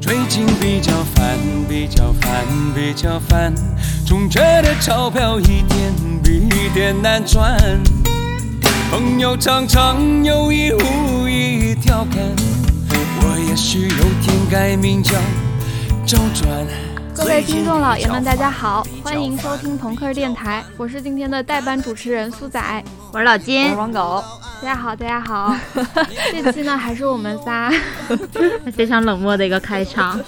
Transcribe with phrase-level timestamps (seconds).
[0.00, 3.54] 最近比较烦，比较烦，比较烦，
[4.06, 5.92] 总觉得钞票一点
[6.24, 7.54] 比一点难赚。
[8.90, 12.18] 朋友常常有意无意调侃，
[13.20, 15.12] 我也许有天改名叫
[16.06, 16.66] 周转。
[17.14, 24.24] 各位听众老爷们，大家好，欢迎收听朋克电台，我是今天的代班主持人苏仔，我是老金，我是王狗。
[24.62, 25.56] 大家好，大家好，
[26.30, 27.72] 这期呢还是我们仨，
[28.72, 30.20] 非常冷漠的一个开场。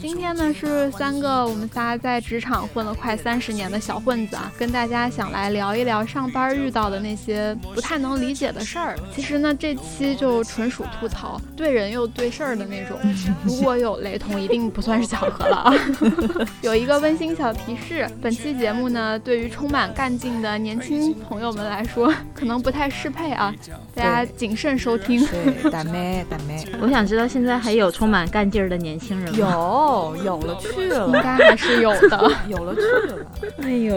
[0.00, 8.96] 今天呢是三个我们仨在职场混了快三十年的小混子啊，跟大家想来聊一聊上班遇到的那些不太能理解的事儿。
[9.14, 12.96] 其实呢这期就纯属吐槽，对人又对事儿的那种。
[13.44, 15.74] 如果有雷同，一定不算是巧合了啊。
[16.62, 23.52] 有一个温馨小提示，本期节目呢对于充满干劲的年轻朋友们来说，可能不太适配啊。
[23.94, 25.24] 大家谨慎收听。
[25.26, 29.38] 对，大妹，大妹，我想知道现在还有充满干劲儿的年轻人吗？
[29.38, 33.26] 有，有了去了，应该还是有的， 有了去了。
[33.62, 33.96] 哎呦，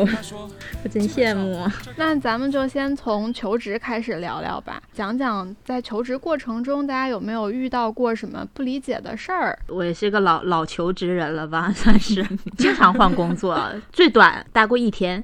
[0.83, 1.65] 我真羡慕。
[1.95, 9.57] 那咱们就先从求职开始聊聊吧，讲讲在求职过程中，大家有没有遇到过什么不理解的事儿？
[9.69, 12.25] 我也是个老老求职人了吧， 算是
[12.57, 13.57] 经常换工作，
[13.93, 15.23] 最短待过一天。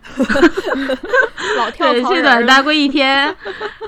[1.58, 3.36] 老跳对，最短待过一天。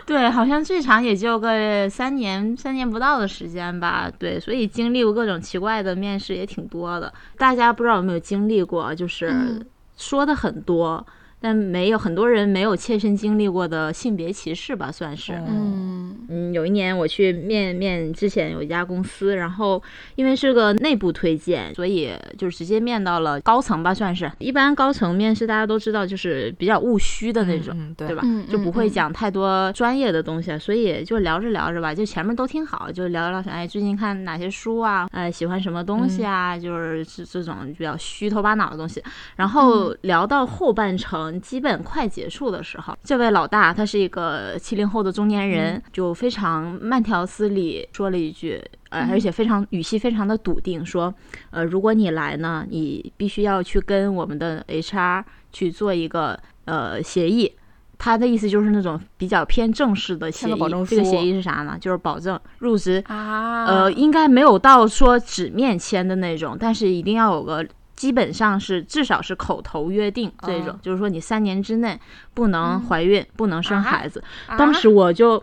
[0.05, 4.11] 对，好像最长也就个三年，三年不到的时间吧。
[4.19, 7.13] 对，所以经历过各种奇怪的面试也挺多的。
[7.37, 11.07] 大家不知道有没有经历过，就是说的很多。
[11.43, 15.33] 但没有很多人没有切身经历过的性别歧视吧，算是。
[15.45, 19.83] 嗯嗯，有一年我去面面之前有一家公司，然后
[20.15, 24.31] 因为是个内部推荐，所以就直接面到了高层吧，算是。
[24.39, 28.23] 一般高层面试大家都知道，就是比较务虚的那种，对吧？
[28.49, 39.03] 就不会讲太多专业的东西，所以就聊着聊着吧，就前面都挺好，就聊聊哎最近看哪些书啊，哎喜欢什么东西啊，就是这这种比较虚头巴脑的东西。
[39.35, 41.32] 然后聊到后半程。
[41.41, 51.13] 基本快结束的时候，这位老大他是一个七零后的中年人，就非常慢条斯理说了一句，呃，而且非常语气非常的笃定，说，
[51.51, 57.53] 呃，如果你来呢，你必须要去跟我们的 HR 去做一个呃协议。
[57.97, 60.85] 他的意思就是那种比较偏正式的协议。
[60.85, 61.77] 这个协议是啥呢？
[61.79, 67.65] 就是保证入职啊，呃，应该没有到说纸面签的那种，但是一定要有个。
[68.03, 71.97] 基本上是至少是口头约定这种，就是说你三年之内
[72.33, 74.21] 不能怀孕，不能生孩子。
[74.57, 75.41] 当时我就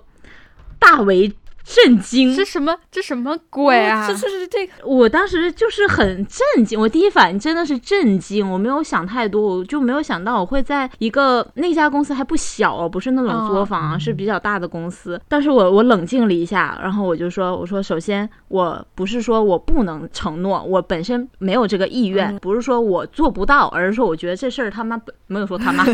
[0.79, 1.35] 大为。
[1.65, 2.35] 震惊！
[2.35, 2.77] 这什么？
[2.91, 4.07] 这什么鬼啊？
[4.09, 6.79] 这这是这个，我当时就是很震惊。
[6.79, 15.21] 我第一反应真的是震惊，我没有想太多，我就没有想到我会在一个那家公司还不小，不是那种作坊，是比较大的公司。
[15.29, 25.85] 但是我我冷静了一下，然后我就说，我说首先我不是说我不能承诺，我本身没有这个意愿，不是说我做不到，而是说我觉得这事儿他妈 没有说他妈，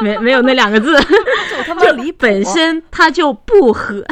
[0.00, 0.96] 没没有那两个字，
[1.80, 4.04] 就离本身他就不合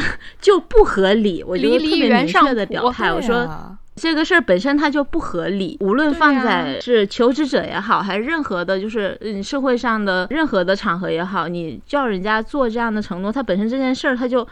[0.46, 0.62] 就。
[0.68, 3.48] 不合理，我就特别明确的表态，我说
[3.94, 14.46] 这个事儿本身它就不合理，无论放在是求职者也好，还是任何的，就是嗯社会上的任何的场合也好，你叫人家做这样的承诺，它本身这件事儿它就。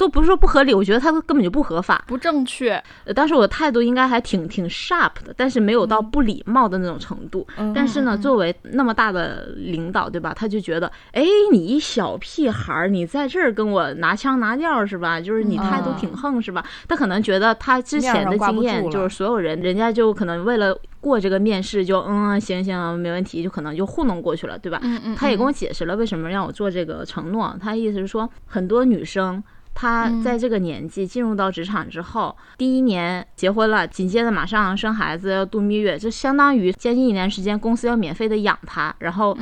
[0.00, 2.82] 都不是说不合理，我觉得他根本就不合法、不正确。
[3.14, 7.46] 当时我的态度应该还挺挺 sharp 的，但是没有到不礼貌的那种程度。
[7.74, 10.32] 但是呢，作为那么大的领导，对吧？
[10.34, 11.22] 他就觉得，哎，
[11.52, 15.20] 你一小屁孩儿，你在这儿跟我拿腔拿调是吧？
[15.20, 16.64] 就是你态度挺横是吧？
[16.88, 24.80] 他可能觉得他之前的经验，就是所有人，人家就可能为了过这个面试，就嗯行行没问题，就可能就糊弄过去了，对吧？
[24.82, 25.14] 嗯嗯。
[25.14, 29.44] 他也跟我解释了为什么让我做这个承诺，他意思是说，很多女生。
[29.80, 39.34] 他在这个年纪进入到职场之后，第一年结婚了，紧接着马上生孩子要度蜜月，就相当于将近一年时间，公司要免费的养他，然后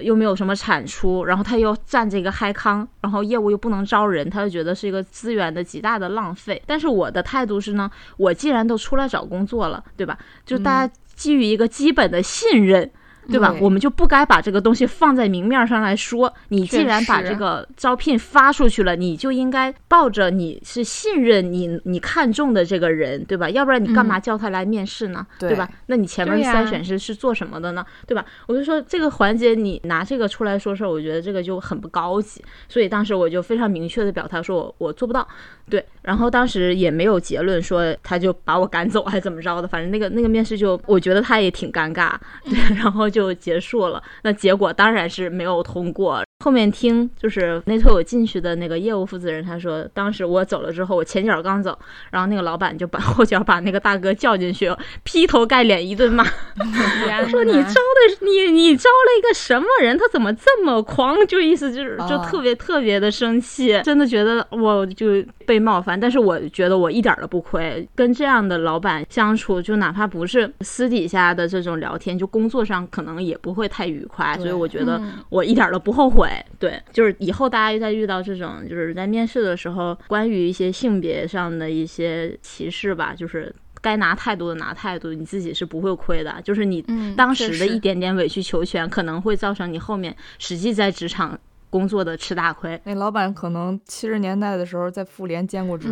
[0.00, 6.60] 又没有什么产出，然后他又占这个嗨康，然后业务又不能招人，他就觉得是一个资源的极大的浪费。
[6.66, 10.18] 但是我的态度是呢，我既然都出来找工作了，对吧？
[10.44, 12.90] 就大家基于一个基本的信任。
[13.28, 13.54] 对吧？
[13.60, 16.32] 我们就不该把这个东西放在明面上来说。
[16.48, 23.50] 你既然把这个招聘发出去了，你就应该抱着你是信任你、你看中的这个人，对吧？
[23.50, 25.26] 要不然你干嘛叫他来面试呢？
[25.38, 25.68] 对吧？
[25.86, 27.84] 那你前面筛选是是做什么的呢？
[28.06, 28.24] 对吧？
[28.46, 32.44] 我就说这个环节你拿这个出来说事儿，我觉得这个就很不高级。
[32.68, 35.26] 所以当时我就非常明确的表态说，我我做不到。
[35.68, 42.12] 对，然后当时也没有结论说他就把我赶走还是怎么着的，反正那个那个面试就我觉得他也挺尴尬。
[42.44, 43.10] 对，然后。
[43.16, 44.02] 就结束了。
[44.22, 46.22] 那结果当然是没有通过。
[46.44, 51.76] 后面听就是那推我进去的那个业务负责人，他说当时我走了之后，我前脚刚走，
[52.10, 54.70] 然后那个老板就把 后脚把那个大哥叫进去，
[55.02, 56.22] 劈头盖脸一顿骂，
[57.08, 59.96] 他说你招的你你招了一个什么人？
[59.96, 61.16] 他怎么这么狂？
[61.26, 65.98] 就意思就是就特别特别的生气，真的觉得我就被冒犯。
[65.98, 74.36] 但是我觉得我一点都不亏，跟这样的老板相处，就哪怕不是私底下的这种聊天，就工作上可能也不会太愉快。
[74.38, 76.28] 所以我觉得我一点都不后悔。
[76.58, 86.40] 对，就是以后大家再遇到这种，就是在面试的时候，关于一些性别上的一些歧视吧，就是该拿态度的拿态度，你自己是不会亏的。
[86.42, 86.84] 就是你
[87.16, 91.38] 当时的一点点委曲求全，可能会造成你后面实际在职场
[91.70, 92.80] 工作的吃大亏。
[92.84, 95.88] 那老板可能七十年代的时候在妇联兼过职。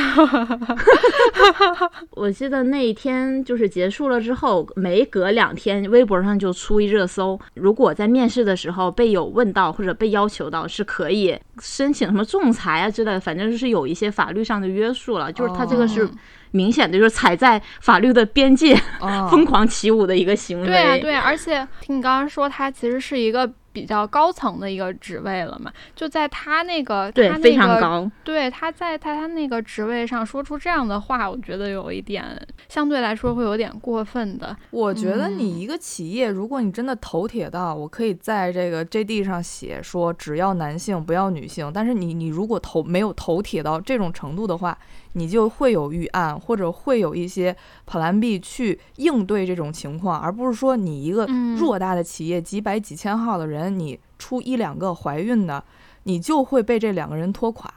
[2.11, 7.39] 我记得那一天就是结束了之后，没隔两天，微博上就出一热搜。
[7.53, 15.31] 如果在面试的时候被有问到或者被要求到，是可以申请什么仲裁啊之类的，反正就是有一些法律上的约束了。
[15.31, 16.09] 就是他这个是
[16.57, 18.75] 明显的，就是踩在法律的边界，
[19.29, 20.65] 疯狂起舞的一个行为。
[20.65, 30.57] 对啊，对啊，而且听你刚刚说，他其实是一个比较高层的一个职位了嘛，就在他那个对非常高，对他在他他那个职位上说出。
[30.57, 32.25] 这样的话，我觉得有一点
[32.67, 34.57] 相对来说会有点过分的。
[34.71, 41.71] 我觉得你一个企业，如果你真的头铁到，我可以在这个 JD 上写说只要男性不要女性。
[41.71, 44.75] 但是你你如果头没有头铁到这种程度的话，
[45.17, 47.55] 你就会有预案或者会有一些
[47.89, 55.63] Plan B 去应对这种情况，而不是说你一个偌大的企业几百几千号的人，你出一两个怀孕的，
[56.03, 57.69] 你就会被这两个人拖垮。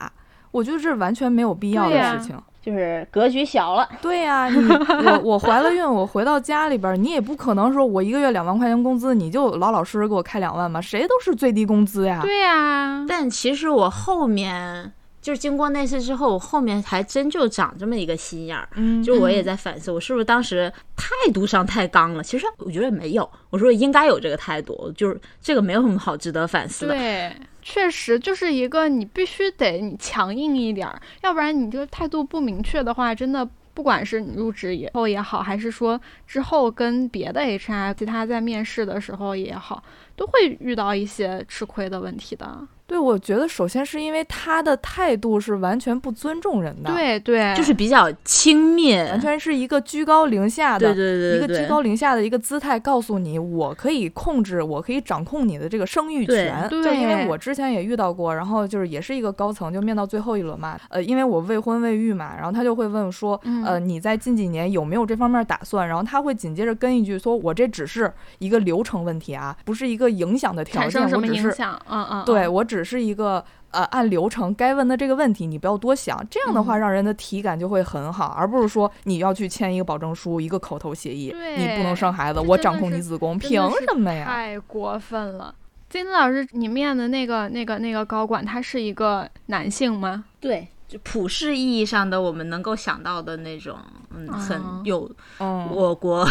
[0.51, 2.37] 我觉得这是完全没有必要的事情。
[2.61, 10.79] 就是格局小了，对呀，你我我怀了孕，我回到家里边，你也不可能说我一个月两万块钱工资，你就老老实实给我开两万吧？
[10.79, 12.21] 谁都是最低工资呀。
[12.21, 18.69] 对呀，但其实我后面就是经过那次之后，我后面还真就长这么一个心眼儿。
[18.75, 22.23] 嗯，就我也在反思，我是不是当时态度上太刚了？
[22.23, 26.95] 其实我觉得没有，我说应该有这个态度，就是这个没有什么好值得反思的。
[26.95, 27.33] 对。
[27.63, 39.85] 确实就是一个你必须得你强硬一点儿，要不然你这个态度不明确的话，真的不管是你入职以后也好，还是说之后跟别的 HR 其他在面试的时候也好，
[40.17, 42.67] 都会遇到一些吃亏的问题的。
[42.91, 56.67] 对，我觉得首先是因为他的态度是完全不尊重人的，对对，就是比较轻蔑，完全是一个居高临下的，对对对，一个居高临下的一个姿态，告诉你我可以控制，我可以掌控你的这个生育权。
[56.69, 65.87] 对，就因为我之前也遇到过，然后就是也是一个高层，就面到最后一轮嘛，呃，因为我未婚未育嘛，然后他就会问说，呃，你在近几年有没有这方面打算？
[65.87, 71.51] 然后他会紧接着跟一句说，我这只是一个流程问题啊，不是一个影响的条件，我只是，
[71.89, 73.45] 嗯嗯，对我只是一个。
[73.73, 84.25] 呃，按流程该问的这个问题，你不要多想，这样的话让人的体感就会很好，而不是说你要去签一个保证书、一个口头协议，你不能生孩子，我掌控你子宫，凭什么呀？
[84.25, 85.55] 太过分了！
[85.89, 90.25] 金子老师，你面的那个、那个、那个高管，他是一个男性吗？
[90.41, 93.77] 对，就普世意义上的我们能够想到的那种，
[94.15, 96.27] 嗯，很有我国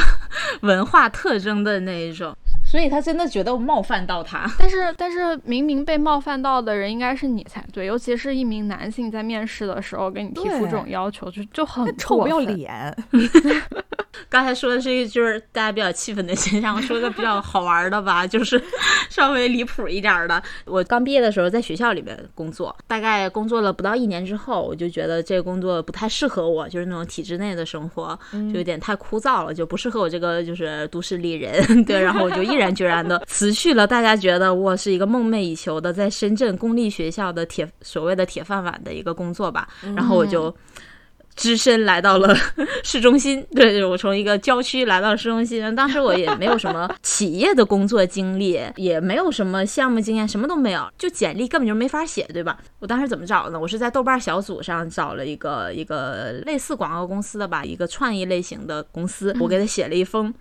[0.61, 2.35] 文化特征的那一种。
[2.65, 12.95] 所以他真的觉得冒犯到他，但是但是明明被冒犯到的人应该是你才对，尤其是一名男性在面试的时候给你提出这种要求，就就很臭不要脸。
[14.27, 18.61] 刚才说的是就是大家比较气愤的现象，我说个比较好玩的吧， 就是
[19.09, 20.44] 稍微离谱一点的。
[20.66, 31.63] 我刚毕业的时候在学校里面工作，大概工作了不到一年之后，我就觉得这个工作不太适合我，就是那种体制内的生活，就有点太枯燥了，就不适合我这个就是都市丽人。
[31.85, 32.49] 对，然后我就。
[32.49, 39.68] 毅然决然的辞去了，大家觉得我是一个梦寐以求的，在深圳公立学校的铁所谓的铁饭碗的一个工作吧。
[39.95, 40.51] 然后我就
[41.40, 42.36] 只身来到了
[42.84, 43.42] 市中心。
[43.56, 45.74] 对，我从一个郊区来到了市中心。
[45.74, 52.60] 当时我也没有什么 企业的工作经历，也没有什么项目经验，什么都没有，就简历根本就没法写，对吧？
[52.80, 53.58] 我当时怎么找呢？
[53.58, 60.34] 我是在豆瓣小组上找了一个一个类似广告公司的吧，一个创意类型的公司，我给他写了一封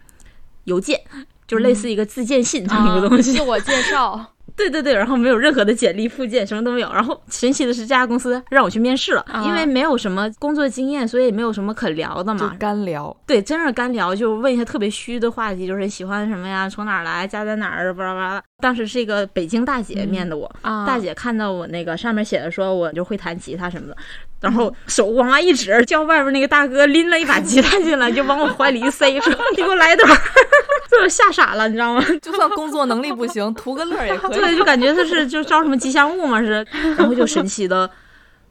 [0.64, 1.00] 邮件。
[1.46, 4.34] 就是类似一个自荐信这么一个东西，自我介绍。
[4.58, 6.92] 对对对，然后没有任何的简历附件，什么都没有。
[6.92, 13.16] 然后神奇的是，这家公司让我去面试了，因为没有什么工作经验，所以没有什么可聊的嘛，干聊。
[13.24, 18.42] 对，真是干聊，就问一些特别虚的话题，就是喜欢什么呀，从哪儿来，家在哪儿，巴拉巴拉。
[18.60, 23.96] 当时是一个北京大姐面的我，大姐看到我那个上面写的说我就会弹吉他什么的，
[24.40, 30.08] 然后手往外一指，叫外边那个大哥拎了一把吉他进来， 就往我怀里一塞，说：“你给我来段。”
[30.90, 32.02] 被我吓傻了，你知道吗？
[32.22, 34.38] 就算工作能力不行， 图个乐也可以。
[34.38, 36.66] 对，就感觉他是就招什么吉祥物嘛是，
[36.96, 37.88] 然后就神奇的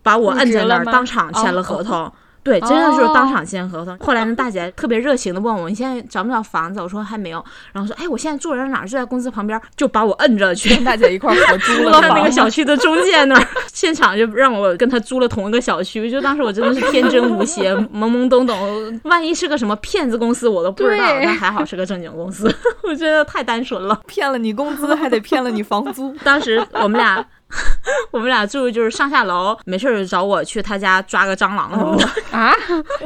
[0.04, 2.12] 把我摁在那儿，当场签了合同。
[2.48, 3.98] 对，真的就是当场签合同。
[4.00, 7.44] 后来那大姐特别热情的问我：“你现在找不找房子？”我说还没有。
[7.74, 8.88] 然后说：“哎，我现在住在哪儿？
[8.88, 16.10] 就在公司旁边。”就把我摁着去跟大姐一块合租了 那个小区的中介那儿， 现场就让我跟他租了同一个小区。
[16.10, 21.04] 就当时我真的是天真无邪、懵懵懂懂，万一是个什么骗子公司我都不知道。
[21.22, 22.50] 但还好是个正经公司，
[22.88, 26.16] 我觉得太单纯了，骗了你工资还得骗了你房租。
[26.24, 27.26] 当时我们俩。
[28.12, 32.06] 我们俩住就是上下楼，没事就找我去他家抓个蟑螂什么的
[32.38, 32.54] 啊？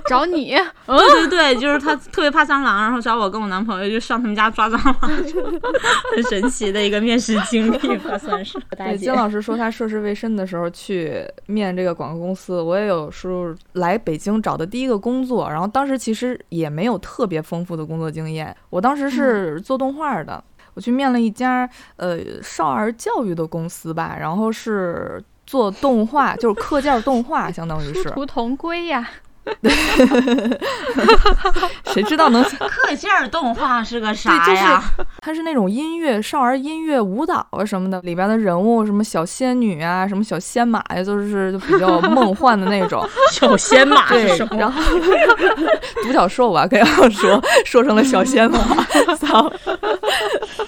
[0.07, 0.55] 找你？
[0.87, 4.93] 对对对，就是他特别怕蟑螂，然后找我跟我男朋友就上他们家抓蟑螂，
[6.13, 8.59] 很神奇的一个面试经历吧，算是。
[8.77, 20.43] 对，金老师说他涉世未深的时候去面这个广告公司，我也有时候来北京找的第一个工作，然后当时其实也没有特别丰富的工作经验，我当时是做动画的。
[20.73, 28.03] 我去面了一家呃少儿教育的公司吧，然后是做动画，就是课件动画，相当于是。
[28.03, 29.07] 殊途同归呀。
[31.85, 34.79] 谁知道能 课件动画是个啥呀？
[35.19, 43.03] 它是那种音乐少儿音乐舞蹈啊什么的，里边的人物什么小仙女啊，什么小仙马呀，就是就比较梦幻的那种。
[43.33, 44.79] 小仙马对，然后
[46.03, 48.59] 独角兽吧，可要说说成了小仙马。
[49.15, 49.51] 操！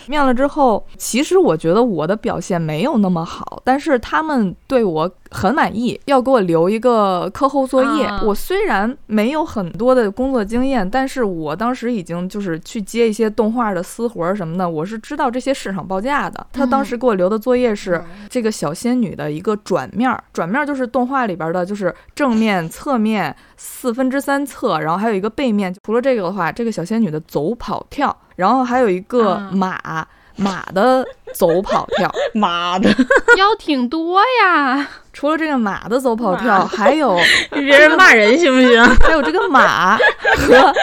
[0.07, 5.11] 面了之后，其实我觉得我的表现没有那么好，但是他们对我。
[5.35, 8.07] 很满意，要给我留一个课后作业。
[8.23, 16.45] 我虽然没有很多的工作经验，但是我当时已经就是去接一些动画的私活什么的，我是知道这些市场报价的。
[16.53, 25.73] 他当时给我留的作业是这个小仙女的一个转面，转面就是动画里边的，就是正面、侧面、四分之三侧，然后还有一个背面。
[25.85, 30.05] 除了这个的话，这个小仙女的走跑跳，然后还有一个马。
[30.35, 31.05] 马的
[31.35, 32.89] 走跑跳， 马的
[33.37, 34.89] 腰挺多呀。
[35.13, 37.15] 除了这个马的走跑跳，还有
[37.51, 38.83] 别人骂人行不行？
[38.99, 40.73] 还有这个马和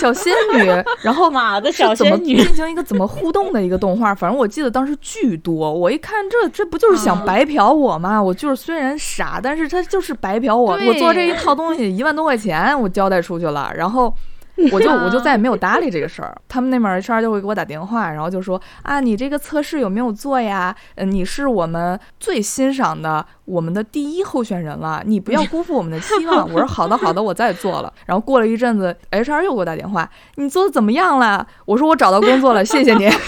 [0.00, 0.64] 小仙女，
[1.02, 4.14] 然后马的小仙女进行一个怎么互动的一个动画。
[4.14, 8.22] 反正我记得当时巨多，我一看这这不就是想白嫖我吗？
[8.22, 10.78] 我就是虽然傻，但是他就是白嫖我。
[10.86, 14.14] 我做这一套东西一万多块钱，我交代出去了，然后。
[14.70, 16.36] 我就我就再也没有搭理这个事儿。
[16.46, 20.76] 他们那边 HR 就会给我打电话，然后就说啊，你这个测试有没有做呀？
[20.96, 26.48] 嗯，你是我们最欣赏的我们的第一候选人了，你不要辜负我们的期望。
[26.52, 27.92] 我说好的好的，我再做了。
[28.06, 31.46] 然后过了一阵子，HR 又给我打电话，你做的怎么样了？
[31.64, 33.10] 我说我找到工作了，谢谢您。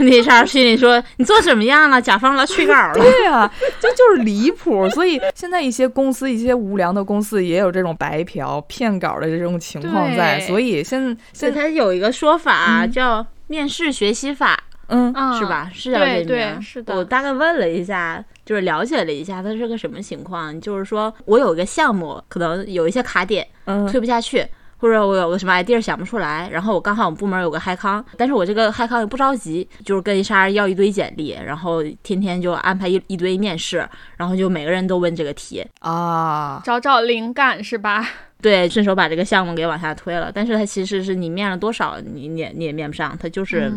[0.00, 2.00] 那啥心里说你做怎么样了？
[2.00, 2.94] 甲方来催稿了。
[2.94, 4.88] 对呀，这就是离谱。
[4.90, 10.40] 所以现在一些公司，一些无良的公司也有这种白嫖骗稿的这种情况在。
[10.40, 14.58] 所以现现在有一个说法叫面试学习法，
[14.92, 15.70] 嗯，是吧？
[15.72, 16.62] 是叫这名。
[16.62, 16.94] 是的。
[16.94, 20.60] 我大概问了一下，就是了解了一下，它是个什么情况？
[20.60, 24.46] 就是说我有一个项目，可能有一些卡点，嗯，推不下去。
[24.78, 38.04] 或者我有个什么 idea 想不出来，然后我刚好我们部门有个嗨康，但是我这个嗨康也不着急，就是跟 HR 要一堆简历，然后天天就安排一一堆面试，然后就每个人都问这个题啊，找找灵感是吧？
[38.42, 40.32] 对，顺手把这个项目给往下推了。
[40.34, 43.72] 但是它其实是你面了多少，你你你也面不上，它就是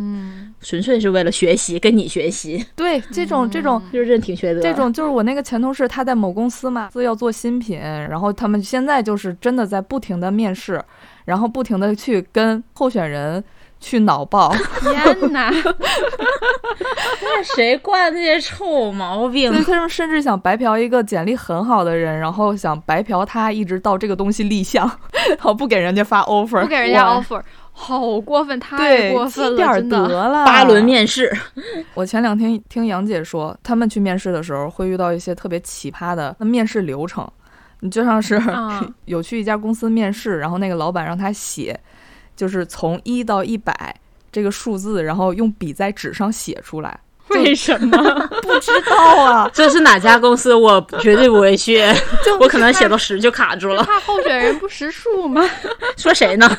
[0.68, 2.66] 纯粹是为了学习，跟你学习。
[2.76, 4.60] 对，这种这种就是挺缺德。
[4.60, 10.84] 这种就是我那个前同事，他在某公司嘛，要做新品，然后他们现在就是真的在不停的面试。
[11.26, 13.44] 然后不停的去跟候选人
[13.80, 15.52] 去脑爆，天哪！
[17.22, 19.52] 那谁惯这些臭毛病？
[19.52, 24.88] 所以他们甚至想白嫖一个简历很好的人，然后想白嫖他一直到这个东西立项，
[25.40, 27.42] 好不给人家发 offer，不给人家 offer，
[27.78, 30.46] 好过分，太过分了，点得了。
[30.46, 31.32] 八轮面试，
[31.94, 37.30] 我前两天听杨姐说，他们去面试的时候会遇到一些特别奇葩的面试流程。
[37.82, 38.42] 你就像是
[39.06, 41.78] 有去一家公司面试，然后那个老板让他写，
[42.36, 43.94] 就是从一到一百
[44.32, 46.98] 这个数字，然后用笔在纸上写出来。
[47.30, 47.98] 为什么？
[48.42, 49.50] 不知道啊。
[49.54, 50.54] 这是哪家公司？
[50.54, 51.84] 我绝对不会去。
[52.40, 53.84] 我可能写到十就卡住了。
[53.84, 55.44] 怕候选人不识数吗？
[55.98, 56.50] 说谁呢？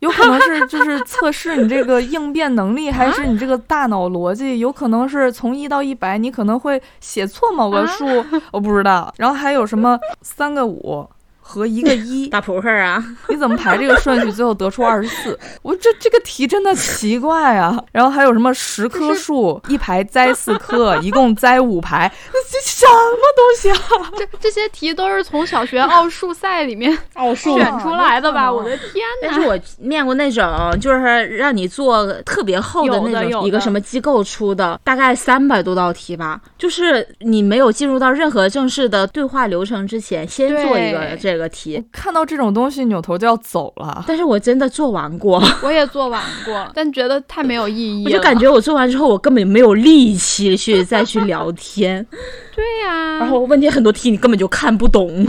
[0.00, 4.58] 有可能是就是测试你这个应变能力，还是你这个大脑逻辑？
[4.58, 8.04] 有可能是从一到一百，你可能会写错某个数，
[8.52, 9.12] 我不知道。
[9.16, 11.08] 然后还有什么三个五
[11.48, 13.02] 和一个 一，打扑克啊？
[13.30, 15.38] 你怎么排这个顺序，最后得出二十四？
[15.62, 17.80] 我这这个题真的奇怪啊！
[17.92, 22.12] 然后还有什么十棵树，一排栽四棵， 一共栽五排，
[22.50, 24.10] 这什么东西啊？
[24.18, 28.52] 这这些题都是从小学奥数赛里面奥数选出来的吧？
[28.52, 29.28] 我的天哪！
[29.28, 30.98] 但是我面过那种，就是
[31.36, 36.40] 让你做特别厚的那种，一个什么机构出的，大概三百多道题吧。
[36.58, 41.82] 就是你没有进入到任何正式的对话流程之前，先做一个这个题。
[41.92, 44.04] 看到这种东西，扭头就要走了。
[44.06, 48.04] 但是我真的做完过， 我也做完过，但觉得太没有意义。
[48.06, 52.06] 我就感觉我做完之后，我根本没有力气去 再去聊天。
[52.54, 55.26] 对呀，然后问题很多题你根本就看不懂。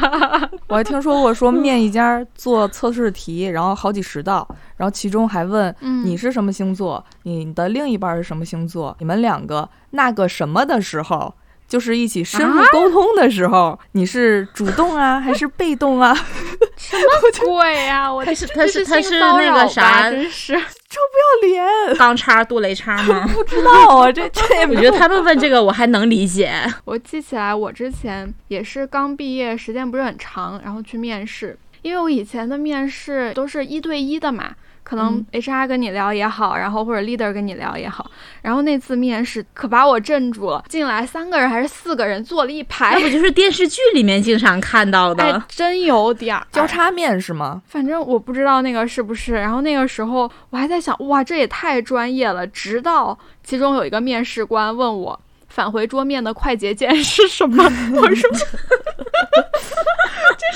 [0.68, 11.34] 我还听说过说面一家做测试题，然后好几十道，然后其中还问你是什么星座，你的另一半是什么星座，你们两个那个什么的时候。
[11.72, 16.14] 就是一起深入沟通的时候，你是主动啊 还是被动啊？
[16.76, 17.02] 什么
[17.46, 18.12] 鬼呀！
[18.12, 20.10] 我他是他是他是那个啥？
[20.10, 20.60] 真是臭
[21.40, 21.96] 不要脸！
[21.96, 23.26] 钢叉杜雷叉吗？
[23.34, 26.52] 不知道啊，这这我觉得他们问这个我还能理解。
[26.84, 34.50] 我记起来，我之前也是刚毕业，时间不是很长，然后去面试，因为我以前的面试都是一对一的嘛。
[34.82, 38.10] 可能 HR 跟你聊也好，然后或者 leader 跟你聊也好，
[38.42, 40.64] 然后那次面试可把我镇住了。
[40.68, 45.24] 进来三个人还是四个人坐了一排，那不就是电视剧里面经常看到的？
[45.24, 47.62] 哎，真有点儿交叉面是吗？
[47.66, 49.34] 反正我不知道那个是不是。
[49.34, 52.46] 然后那个时候我还在想，哇，这也太专业了。
[52.46, 55.20] 直到其中有一个面试官问我。
[55.54, 57.62] 返回桌面的快捷键是什么？
[57.94, 58.38] 我说，这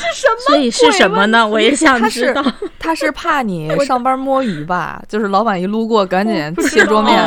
[0.00, 0.37] 是什么？
[0.47, 1.47] 所以是什么呢？
[1.47, 2.43] 我也想知道。
[2.79, 5.03] 他是怕你 上班摸鱼吧？
[5.09, 7.15] 就是老板一路过，赶紧切桌面。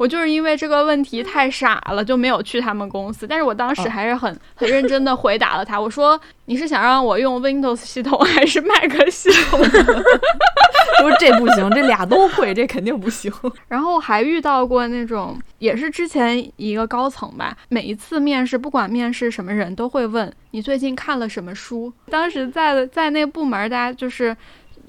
[0.00, 3.26] 我就是因为这个问题太傻了，就没有去他们公司。
[3.26, 5.78] 但是我当时还是很很认真的回答了他。
[5.78, 9.60] 我说：“你是想让我用 Windows 系统还是 Mac 系统？”
[11.00, 13.30] 说这不行，这俩都会，这肯定不行。
[13.68, 17.54] 然后还遇到过那种，也是之前一个高层吧。
[17.68, 21.92] 每一次面试，不管面试什么人都会问你最近看了什么书。
[22.08, 24.34] 当时在在那部门，大家就是。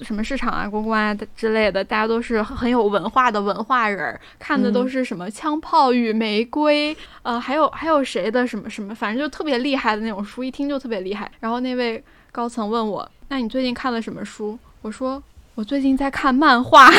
[0.01, 6.93] 什么市场啊、公关啊之类的，大家都是很有文化的文化人，看的都是什么《枪炮与玫瑰》
[7.23, 11.31] 呃，还有还有谁的什么什么，反正就特别厉害的那种书，一听就特别厉害。
[11.39, 15.21] 然后那位高层问我：“那你最近看了什么书？”我说
[15.55, 16.89] ：“我最近在看漫画。”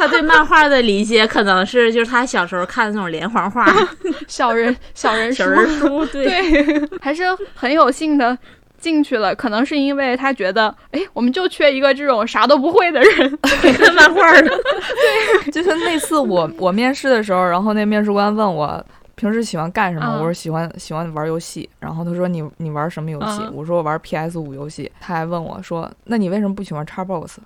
[0.00, 3.66] 他对漫画的理解可能是就是他小时候看的那种连环画，
[4.26, 8.36] 小人小人小人书， 对，还是很有幸的
[8.78, 9.34] 进去了。
[9.34, 14.48] 可能是因为他觉得，哎，我们就缺一个这种啥都不会的人看漫画的。
[15.44, 18.82] 对，就是那次我我面试的时候，然后那面试官问我
[19.16, 21.68] 平时喜欢干什么，我说喜欢喜欢玩游戏。
[21.78, 23.42] 然后他说你你玩什么游戏？
[23.52, 24.90] 我说我玩 PS 五游戏。
[24.98, 27.36] 他还问我说，那你为什么不喜欢 Xbox？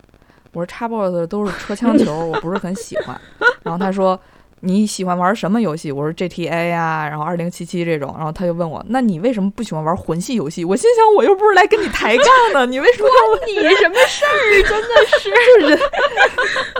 [0.54, 3.20] 我说叉 box 都是车枪球， 我不是很喜欢。
[3.62, 4.18] 然后他说
[4.60, 5.92] 你喜欢玩什么游戏？
[5.92, 8.14] 我说 GTA 呀，然后二零七七这种。
[8.16, 10.64] 然后他就问我，那你为什么不喜欢玩魂系游戏？
[10.64, 14.62] 我心想，我又不是来跟你抬杠的， 你为什么关你什么事儿？
[14.64, 14.88] 真的
[15.18, 15.82] 是，就是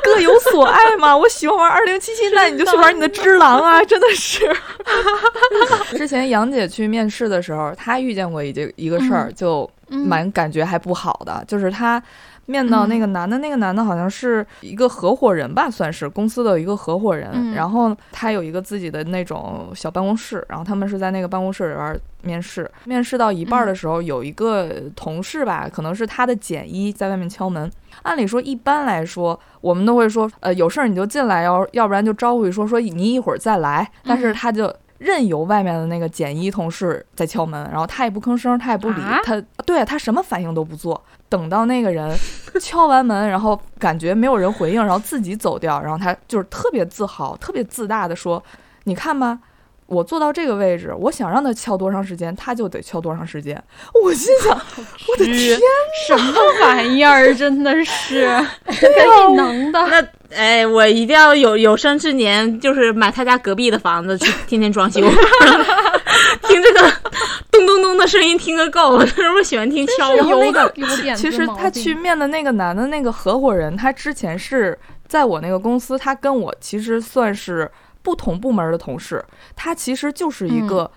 [0.03, 1.15] 各有所爱嘛。
[1.15, 3.85] 我喜欢玩二零七七，那你就去玩你的只狼啊！
[3.85, 4.51] 真的是。
[5.97, 12.03] 之前杨姐去面试的时候，她遇见过一件一个事儿，就蛮感觉还不好的，就是她。
[12.47, 17.53] 面到那个男的，那个男的好像是一个合伙人吧，算是公司的一个合伙人。
[17.53, 22.71] 然后他有一个自己的那种小办公室，然后他们是在那个办公室里边面试。
[22.85, 27.71] 面试到一半的时候，有一个同事吧，可能是他的简一在外面敲门。
[28.03, 33.91] 按理说，一般来说，我们都会说，呃，有事儿你就进来，要要不然就招呼一说说你一会儿再来。
[34.05, 34.75] 但是他就。
[34.99, 40.99] 任由外面的那个简一同事在敲门，然后他也不吭声，他也不理他，对他什么反应都不做。
[41.29, 42.17] 等到那个人
[42.61, 48.43] 敲完门，然后感觉没有人回应，然后自己走掉，然后他就是特别自豪、特别自大的说
[48.85, 49.39] ：“你看吧。”
[49.87, 53.63] 我坐到这个位置，我想让他敲多长时间，他就得敲多长时间。
[54.03, 55.59] 我心想，我的天，
[56.09, 56.33] 什么
[56.63, 57.35] 玩意儿？
[57.35, 58.27] 真的是，
[58.67, 59.87] 你能的。
[59.87, 60.03] 那
[60.35, 65.03] 哎，我一定要有有生之年，就是买他家隔壁的房子去天天装修，
[66.55, 66.81] 听这个
[67.51, 68.99] 咚咚咚的声音，听个够。
[68.99, 70.73] 他是不是喜欢听敲油的？
[71.17, 77.71] 其实他去面的那个男的那个合伙人，他之前是在我那个公司，他跟我其实算是。
[78.05, 79.25] 不同部门的同事，
[79.57, 80.91] 他其实就是一个，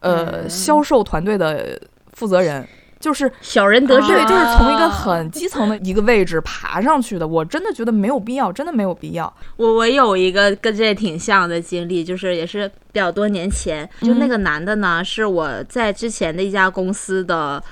[0.00, 1.78] 呃，销售团队的
[2.14, 2.66] 负责人。
[3.04, 7.28] 就是小人得志，对，就是从一个很基层的一个位置爬上去的。
[7.28, 9.30] 我真的觉得没有必要，真的没有必要。
[9.56, 17.62] 我我有一个跟这挺像的经历，就是也是比较多年前，就那个男的呢，是我在之前的一家公司的。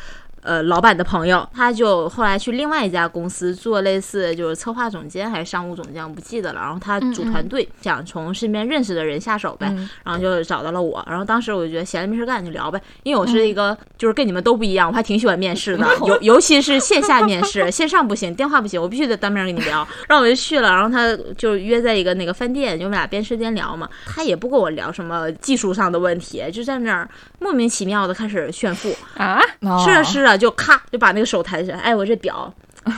[0.43, 6.61] 呃，老板的朋友，他就后来去另外一家公司做类似就是策划总监还是商务总监，我不记得了。
[6.61, 9.67] 然后他组团队，想从身边认识的人下手呗，
[10.05, 11.05] 然后就找到了我。
[11.09, 19.87] 然后当时我就觉得闲着没事干就聊呗，因为我是一个就是跟你们都不一样，我还挺喜欢面试的， 尤尤其是线下面试， 线上不行，电话不行，我必须得当面跟你聊。
[20.09, 23.89] 然后我就去了，然后他就约在一个那个饭店，就我们俩边吃边聊嘛。
[24.07, 29.41] 他也不跟我聊什么技术上的问题，就在那儿莫名其妙的开始炫富啊，
[29.85, 30.32] 是啊是啊。
[30.37, 32.53] 就咔就把那个手抬起来，哎，我这表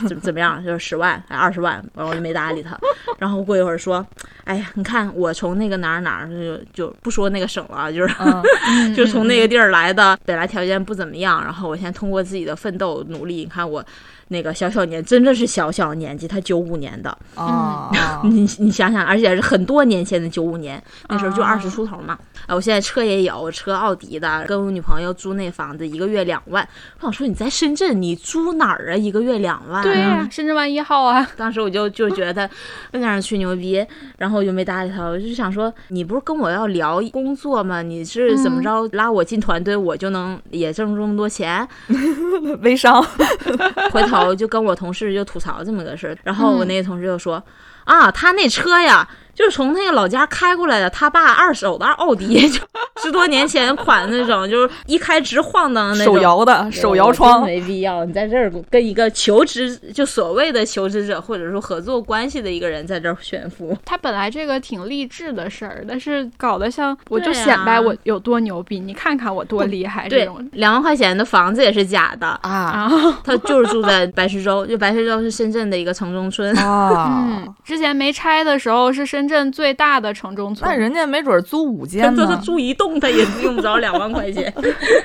[0.07, 0.63] 怎么怎么样？
[0.63, 2.77] 就是十万哎二十万，然后我就没搭理他。
[3.19, 4.05] 然后过一会儿说，
[4.43, 8.13] 哎呀，你看我从那个哪儿哪儿就就不说那个省了，就是
[8.95, 13.83] 就从那个地儿来的，本来条件不怎么样，然后我现在通过自己的奋斗努力，你看我。
[14.29, 17.91] 那个小小年真的是小小年纪，他九五年的啊，
[18.25, 22.17] 你你想想，而且是很多年前的九五年，那时候就二十出头嘛。
[22.47, 26.67] 啊，我现在车也有，车奥迪的，跟我女朋友租那房子一个月两万。
[26.99, 28.95] 我想说你在深圳，你租哪儿啊？
[28.95, 29.81] 一个月两万？
[29.83, 31.27] 对呀，深圳湾一号啊。
[31.37, 32.49] 当时我就就觉得在
[32.91, 33.85] 那儿吹牛逼，
[34.17, 35.03] 然后我就没搭理他。
[35.05, 37.81] 我就想说，你不是跟我要聊工作吗？
[37.81, 41.67] 你是怎么着拉我进团队，我就能也挣这么多钱？
[42.61, 43.03] 微商，
[43.91, 44.14] 回头。
[44.35, 47.43] 就跟我同事就吐槽这么个事儿，然后我那个同事就说，
[47.83, 49.07] 啊，他那车呀。
[49.35, 52.59] 就是从那个老家开过来的，他爸二手的奥迪， 就
[53.03, 56.15] 十多年前款那种，就是一开直晃荡那种。
[56.15, 57.43] 手摇的，手摇窗。
[57.43, 63.77] 没必要，你在这儿跟一个求职，就所谓的求职者或者说合作关系的一个人在这儿炫富。
[63.83, 70.07] 他本来这个挺励志的事儿，但是搞得像我就显摆我有多牛逼，你看看我多厉害。
[70.07, 72.89] 这种两万块钱的房子也是假的啊！
[73.25, 77.25] 他就是住在白石洲，就白石洲是深圳的一个城中村啊。
[77.27, 79.24] 嗯，之前没拆的时候是深。
[79.25, 82.27] 深圳最大的城中村，那人家没准租五间呢。
[82.27, 84.53] 他租一栋，他也用不着两万块钱。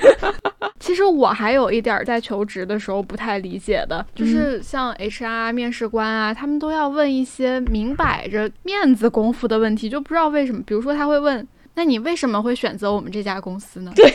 [0.79, 10.61] 其实我还有一点在求职的时候不太理解的，就是像 HR 面试官啊，他们都要问一些明摆着面子功夫的问题，就不知道为什么。
[10.65, 11.47] 比如说他会问。
[11.73, 13.91] 那你为什么会选择我们这家公司呢？
[13.95, 14.11] 对，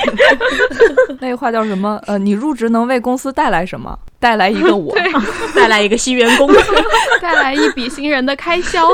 [1.20, 2.00] 那个话叫什么？
[2.06, 3.98] 呃，你入职能为公司带来什么？
[4.18, 4.94] 带来一个我
[5.56, 6.50] 带来一个新员工，
[7.22, 8.86] 带来一笔新人的开销。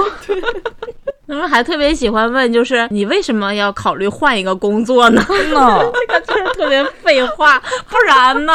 [1.28, 5.24] 他们还特别喜欢问，就是你为什么要考虑换一个工作呢？
[5.28, 5.92] 这个
[6.26, 8.52] 就是特别废话，不然呢？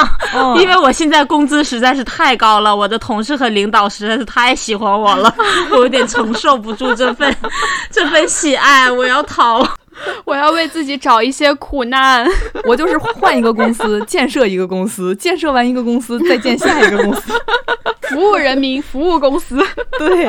[0.57, 5.33] 因为我现在工资实在是太高了，我的同事和领导实在是太喜欢我了，
[5.71, 7.35] 我有点承受不住这份
[7.91, 9.67] 这份喜爱，我要逃，
[10.23, 12.25] 我要为自己找一些苦难。
[12.63, 17.33] 我就是换一个公司，建设一个公司，建设完一个公司，再建下一个公司，
[18.09, 19.61] 服务人民，服务公司。
[19.99, 20.25] 对，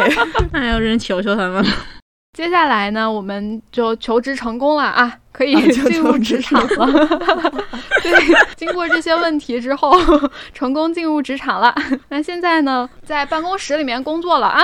[0.53, 1.71] 哎有人求求他们了。
[2.35, 6.87] 接下来呢，我们就求职成功了啊， 可以进入职场了。
[8.03, 8.13] 对，
[8.57, 9.93] 经过这些问题之后，
[10.55, 11.75] 成功进入职场了。
[12.09, 14.63] 那现在呢，在办公室里面工作了啊。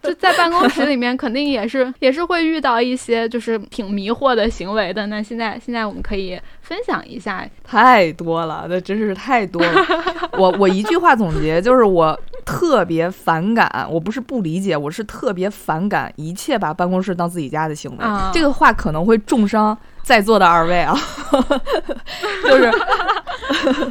[0.00, 5.08] 就在办公室里面，肯定也是也是会遇到一些就是挺迷惑的行为的。
[5.08, 9.84] 那现在现在我们可以分享一下，太多了，那真是太多了。
[10.38, 12.16] 我我一句话总结就是我。
[12.44, 18.04] 特别反感，我不是不理解，我是特别反感一切把办公室当自己家的行为。
[18.32, 20.94] 这个话可能会重伤在座的二位啊，
[22.46, 22.70] 就是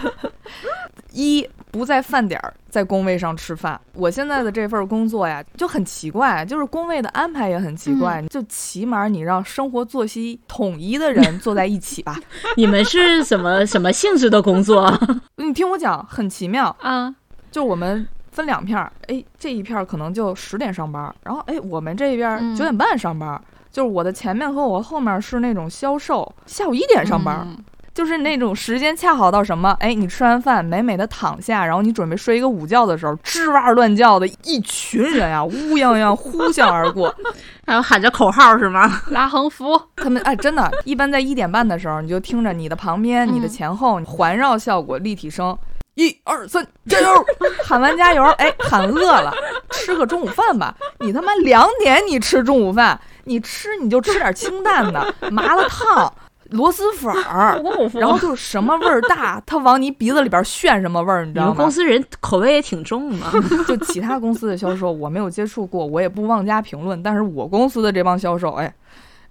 [1.12, 3.80] 一不在饭点儿在工位上吃饭。
[3.94, 12.16] 我现在的这份工作呀就很奇怪，就是工位的安排也很奇怪，就起码你让生活作息统一的人坐在一起吧。
[12.56, 14.92] 你们是什么什么性质的工作？
[15.38, 17.16] 你听我讲，很奇妙啊，
[17.52, 18.08] 就我们。
[18.34, 23.40] 分两片儿，哎，这一片儿可能就十点上班，然后哎，我们这边九点半上班，
[23.72, 27.48] 就是我的前面和我后面是那种销售，下午一点上班，
[27.94, 37.14] 就是那种时间恰好到什么，哎，你吃完饭美美的躺下，然后你准备睡一个午觉的时候，吱哇乱叫的一群人啊，乌泱泱呼啸而过，
[37.68, 39.02] 还有喊着口号是吗？
[39.12, 45.56] 拉横幅，他们哎，真的，一般在一点半的时候，你就听着你的旁边、你的前后环绕效果立体声。
[45.96, 47.26] 一二三，加油！
[47.64, 49.34] 喊完加油，哎，喊饿了，
[49.70, 50.76] 吃个中午饭吧。
[51.00, 56.12] 你他妈两点你吃中午饭，你吃你就吃点清淡的，麻辣烫、
[56.50, 57.62] 螺蛳粉儿，
[57.94, 61.54] 然后就是什么味儿大，他往你鼻子里边炫什么味儿，你知道吗？
[61.56, 63.32] 公司人口味也挺重嘛。
[63.68, 67.02] 就其他公司的销售我没有接触过，我也不妄加评论。
[67.04, 68.74] 但是我公司的这帮销售，哎，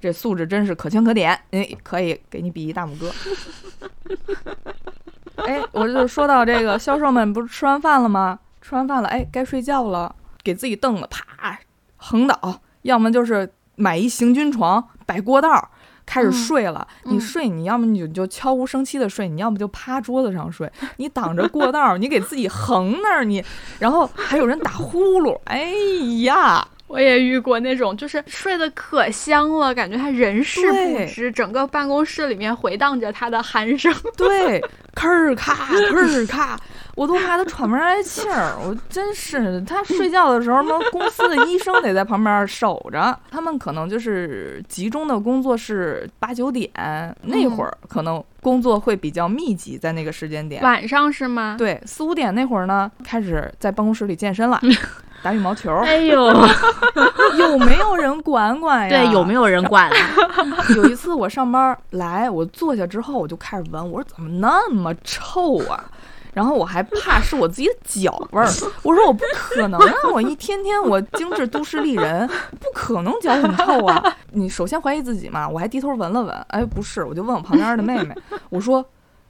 [0.01, 3.11] 这素质真是可圈可点，哎，可以给你比一大拇哥。
[5.47, 8.38] 哎，我就说到这个销售们不是吃完饭了吗？
[8.61, 11.59] 吃完饭了，哎，该睡觉了，给自己凳子啪
[11.97, 15.71] 横倒，要么就是买一行军床摆过道。
[16.05, 23.42] 开始睡了，你睡，你要么你就就悄无声息的睡，你要么就趴桌子上睡，你挡着过道，你给自己横那儿，你，
[23.79, 25.73] 然后还有人打呼噜，哎
[26.25, 34.61] 呀，我也遇过那种，就是睡得可香了，感觉他人事不知，整个办公室里面回荡着他的鼾声，对，
[34.94, 35.55] 吭儿咔，
[35.90, 36.59] 吭儿咔。
[36.94, 43.18] 我都怕他喘不上来气儿，我真是他睡觉的时候，那公司的医生得在旁边守着。
[43.31, 46.70] 他们可能就是集中的工作是八九点
[47.22, 50.62] 那会儿，可能工作会比较密集，在那个时间点。
[50.62, 51.57] 晚上是吗？
[51.59, 54.61] 对，四五点那会儿呢，开始在办公室里健身了，
[55.22, 55.74] 打羽毛球。
[55.87, 56.26] 哎呦，
[57.38, 58.90] 有没有人管管呀？
[58.90, 59.90] 对，有没有人管？
[60.76, 65.83] 有一次我上班来，我坐下之后我就开始闻，我说怎么那么臭啊？
[66.33, 68.47] 然后我还怕是我自己的脚味儿，
[68.83, 72.27] 我说我不可能啊，我一天天我精致都市丽人，
[72.59, 74.03] 不可能脚很臭啊。
[74.31, 78.16] 你首先怀疑自己嘛，我还低头闻了闻，哎，不是，我就问我旁边的妹妹，
[78.49, 78.85] 我说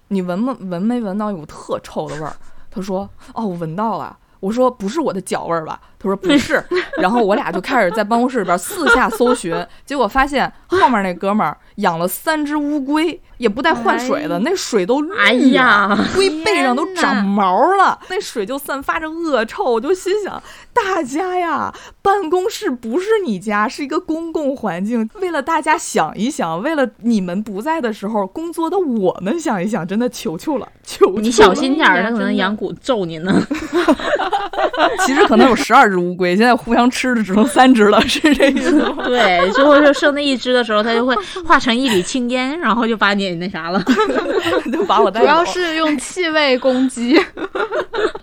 [0.08, 2.32] 你闻没闻没闻到一股特臭的味儿？
[2.70, 4.16] 她说哦，我闻到了。
[4.38, 5.80] 我说不是我的脚味儿吧？
[6.02, 6.62] 他说不是。
[6.98, 19.64] 然后我俩就开始在办公室里边四下搜寻，结果发现后面那哥们儿养了三只乌龟，也不带换水的，那水都绿呀，龟背上都长毛了，那水就散发着恶臭。
[19.64, 25.08] 我就心想，大家呀，办公室不是你家，是一个公共环境。
[25.20, 33.42] 为了大家想一想，为了你们不在的时候工作的我们想一想，真的求求了，求你小心点儿，他可能养蛊咒你呢。
[35.06, 38.96] 其实可能有十二只乌龟，现在互相吃的只剩三只了，是这意思吗？
[39.06, 41.14] 对，最后就剩那一只的时候，它就会
[41.46, 43.82] 化成一缕青烟，然后就把你那啥了，
[44.72, 45.26] 就把我带走。
[45.26, 47.20] 主要是用气味攻击。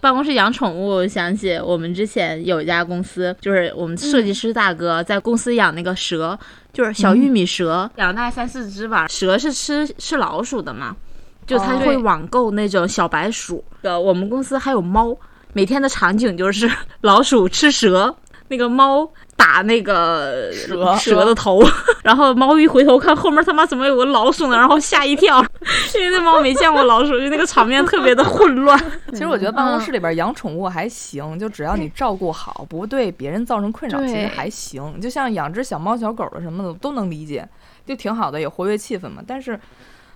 [0.01, 6.37] 办公室养宠物，想起我们之前有一家公司，就是我们设计师大哥在公司养那个蛇，
[6.73, 9.07] 就是小玉米蛇，养大概三四只吧。
[9.07, 10.95] 蛇是吃吃老鼠的嘛，
[11.45, 13.63] 就他会网购那种小白鼠。
[13.81, 15.15] 呃，我们公司还有猫。
[15.53, 16.69] 每天的场景就是
[17.01, 18.15] 老鼠吃蛇，
[18.49, 21.61] 那个猫打那个蛇蛇的头，
[22.03, 24.57] 然后猫一回头看后面他妈怎么有个老鼠呢？
[24.57, 25.39] 然后吓一跳，
[25.95, 28.77] 因为那猫没见过老鼠，就那个场面特别的混乱。
[29.11, 34.99] 其实我觉得办公室里边养宠物还行，就只要你照顾好，不对别人造成困扰，其实还行。
[35.01, 37.47] 就像养只小猫小狗的什么的都能理解，
[37.85, 39.23] 就挺好的，也活跃气氛嘛。
[39.25, 39.59] 但是，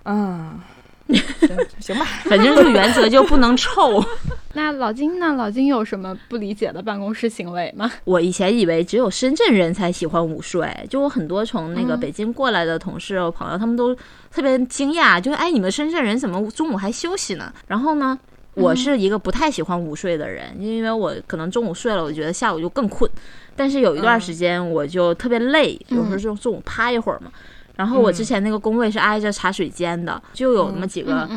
[0.04, 0.60] 嗯。
[1.80, 4.04] 行吧，反正这个原则就不能臭。
[4.56, 5.34] 那老金呢？
[5.34, 7.92] 老金有什么不理解的办公室行为吗？
[8.06, 13.96] 我以前以为只有深圳人才喜欢午睡，就我很多从那个北京过来的同事朋友，他们都
[14.32, 17.52] 特别惊讶，就是哎，你们深圳人怎么中午还休息呢？
[17.68, 18.18] 然后呢，
[18.54, 23.10] 我是一个不太喜欢午睡的人，因为我可能中午睡了，我觉得下午就更困。
[23.56, 27.32] 但是有一段时间我就特别累，有时候就中午趴一会儿嘛。
[27.76, 31.30] 然后我之前那个工位是挨着茶水间的，就有那么几个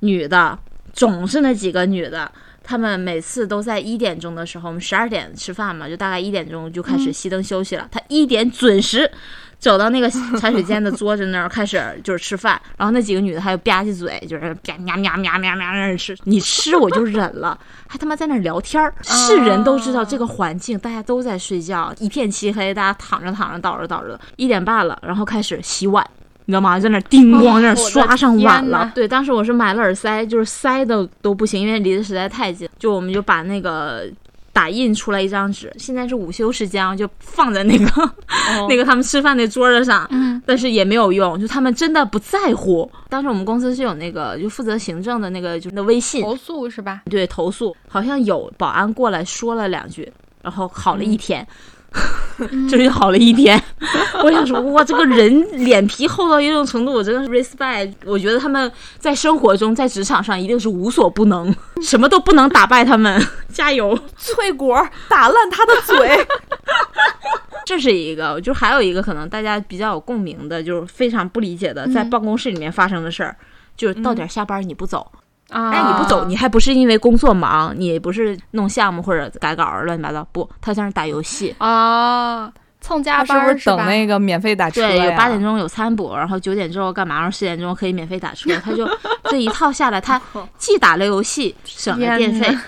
[0.00, 0.58] 女的，
[0.92, 2.30] 总是那几个女的，
[2.62, 9.10] 她们每次都在一点钟的时候，我们十二点吃饭嘛，就大概一点钟就开始熄灯休息了，她一点准时。
[9.62, 16.18] 走到那个 茶水间的桌子那儿，开始就是吃饭，然后那几个女的还有吧唧嘴，就是吧喵喵喵喵喵那吃。
[16.24, 18.92] 你吃我就忍了，还他妈在那聊天儿。
[19.02, 26.04] 是人都知道这个环境，大家都在睡觉，一片漆黑，大家躺着躺着，倒着倒着，一点半了，然后开始洗碗，
[26.46, 26.80] 你知道吗？
[26.80, 28.90] 在那叮咣在那刷上碗了。
[28.92, 32.68] 对，当时我是买了耳塞，就是塞的都不行，因为离得实在太近。
[32.80, 34.10] 就我们就把那个。
[34.52, 37.86] 打印出来一张纸，现在是午休时间，就放在那个
[38.68, 40.08] 那个他们吃饭那桌子上，
[40.44, 42.90] 但是也没有用，就他们真的不在乎。
[43.08, 47.02] 当时我们公司是有那个就负责行政的那个就那微信投诉是吧？
[47.08, 50.12] 对，投诉好像有保安过来说了两句，
[50.42, 51.46] 然后好了一天。
[51.46, 51.71] 这
[52.68, 53.62] 就好了一天，
[54.24, 57.92] 我想说，哇，这个人脸皮厚到一种程度，我真的是 respect。
[58.04, 63.24] 我觉得他们在生活中，在职场上一定是无所不能，什么都不能打败他们。
[63.52, 64.76] 加油，脆果
[65.08, 66.26] 打烂他的嘴。
[67.64, 73.36] 这是一个，就还有一个可能大家比较有共鸣的，就是非常不理解的，在办公室里面发生的事儿，
[73.76, 75.06] 就是到点下班你不走。
[75.52, 87.16] 哎，你不走，你还不是因为工作忙，你不是弄项目或者改稿乱七八糟，不，他像是打游戏啊，蹭加班是等那个免费打车对，有八点钟有餐补，然后九点之后干嘛？
[87.16, 88.88] 然后十点钟可以免费打车，他就
[89.24, 90.20] 这一套下来，他
[90.56, 92.58] 既打了游戏省了电费，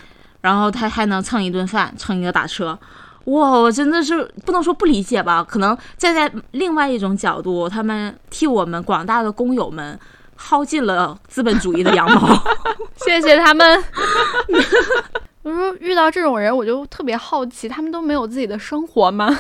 [0.43, 2.79] 然后他还能蹭一顿饭，蹭一个打车。
[3.25, 5.43] 哇，我真的是不能说不理解吧？
[5.43, 9.99] 可能站在另外一种角度，他们替我们广大的工友们。
[10.39, 12.29] 薅尽了资本主义的羊毛。
[13.05, 13.85] 谢谢他们。
[15.43, 19.39] 我说遇到这种人，我就特别好奇，他们都没有自己的生活吗？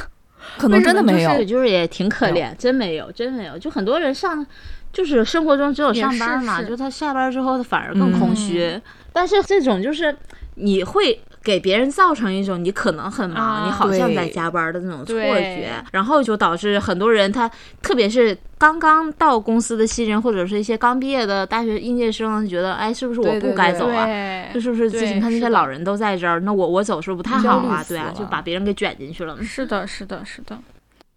[0.59, 3.59] 可能真的没有，对，就是也挺可怜，真没有，真没有。
[3.59, 4.47] 就很多人上，
[4.93, 8.81] 就是生活中只有上班嘛，就他下班之后，他反而更空虚。
[9.13, 10.15] 但是这种就是
[10.57, 11.21] 你会。
[11.45, 17.49] 给别人造成一种你可能很忙，你好像在加班的那种错觉，然后就导致很多人他，
[17.83, 24.07] 特别是刚刚到公司的新人，或者是一些刚毕业的大学应届生，觉得哎，是不是我不该走啊？
[24.55, 27.85] 就是不是最近看那些老人都在这儿，那我我走是不是不太好啊？
[27.87, 29.37] 对啊，就把别人给卷进去了。
[29.43, 30.59] 是的，是的，是的。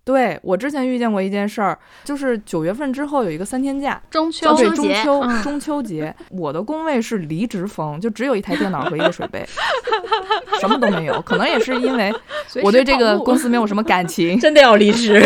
[0.07, 9.45] 对我之前遇见过一件事儿，就是九月份之后有一个三天假，中秋对中秋中秋节，我的工位是离职风，就只有一台电脑和一个水杯，
[10.61, 11.21] 什么都没有。
[11.23, 12.09] 可能也是因为
[12.63, 15.21] 我对这个公司没有什么感情，真的要离职，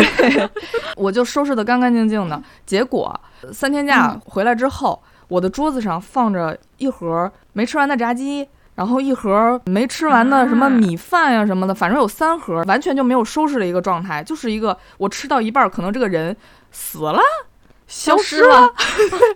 [0.96, 2.42] 我就收拾的干干净净的。
[2.66, 3.18] 结果
[3.52, 8.48] 三天假回来之后，我的桌子上放着一盒没吃完的炸鸡。
[8.74, 16.34] 然后一盒没吃完的什么米饭呀什么的，反正有三盒，完全就没有收拾的一个状态，就是一个我吃到一半，可能这个人
[16.70, 17.20] 死了，
[17.86, 18.72] 消失了，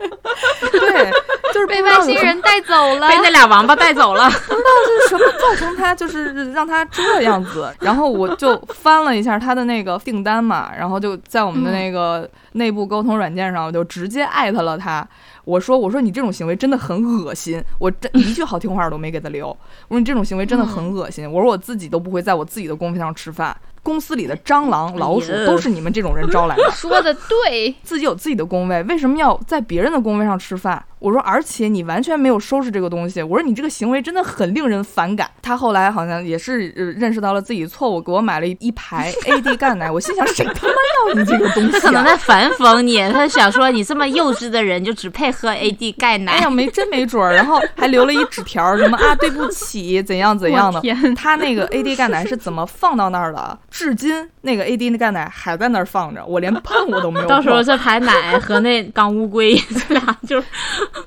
[0.73, 1.11] 对，
[1.53, 4.71] 就是被外星人带走了， 被那俩王八带走了， 不知道
[5.05, 7.71] 是什么造成他就是让他这样子。
[7.81, 15.07] 然后我就翻了一下他的那个订单嘛，然后就在我们的那个内部沟通软件上，我就直接艾特了他。
[15.47, 19.47] 我说，我说你这种行为真的很恶心，我真一句好听话都没给他留。
[19.47, 21.25] 我说你这种行为真的很恶心。
[21.31, 23.57] 我说我自己都不会在我自己的公屏上吃饭。
[23.87, 26.69] 公司里的蟑螂、老鼠都是你们这种人招来的。
[26.75, 30.85] 说的对，自己有自己的工位，为什么要在别人的工位上吃饭？
[30.99, 33.23] 我说，而且你完全没有收拾这个东西。
[33.23, 35.31] 我说你这个行为真的很令人反感。
[35.41, 39.89] 他后来好像也是认识到了自己错误，给我买了一排 AD 钙奶。
[39.89, 40.75] 我心想，谁他妈
[41.13, 41.71] 要你这个东西？
[41.71, 46.33] 他可能在反讽你，他想说你这么幼稚的人就只配喝 AD 钙奶。
[46.33, 47.35] 哎呀，没真没准儿。
[47.35, 50.83] 然后还留了一纸条，什么啊，对不起，怎样怎样的。
[51.15, 53.57] 他那个 AD 钙奶是怎么放到那儿的？
[53.77, 57.27] 至今那个 AD 那钙奶还在那儿放着，我连碰我都没有。
[57.27, 59.55] 到时候这排奶和那缸乌龟，
[59.89, 60.43] 这俩就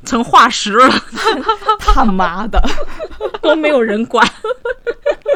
[0.05, 0.87] 成化石了。
[1.79, 2.61] 他妈的，
[3.41, 4.23] 都没有人管。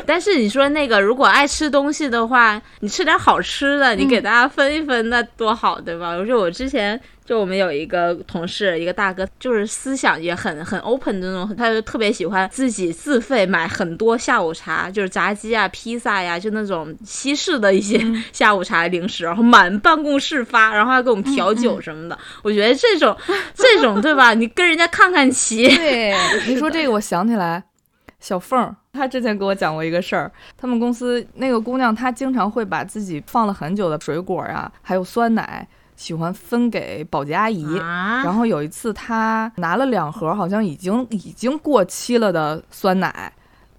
[0.07, 6.11] 但是你说那个，如果爱吃东西的话，你吃点好吃的，你给大家分一分，那多好，对吧？
[6.11, 6.99] 我说我之前。
[7.25, 17.97] 就我们有一个同事，一个大哥，就是思想也很很 open 的那种，他就特别喜欢自己自费买很多下午茶，就是炸鸡啊、披萨呀，就那种西式的一些
[18.33, 22.19] 下午茶零食，然后满办公室发，然后还给我们调酒什么的。
[22.41, 23.15] 我觉得这种
[23.55, 24.33] 这种对吧？
[24.33, 25.73] 你跟人家看看齐。
[25.77, 26.13] 对，
[26.45, 27.63] 你说这个， 我想起来，
[28.23, 35.67] 小凤她之前给我讲过一个事儿，他们公司那个姑娘，她经常会把自己放了很久的水果啊，还有酸奶。
[35.95, 43.31] 喜欢分给保洁阿姨，然后有一次她拿了两盒好像已经已经过期了的酸奶，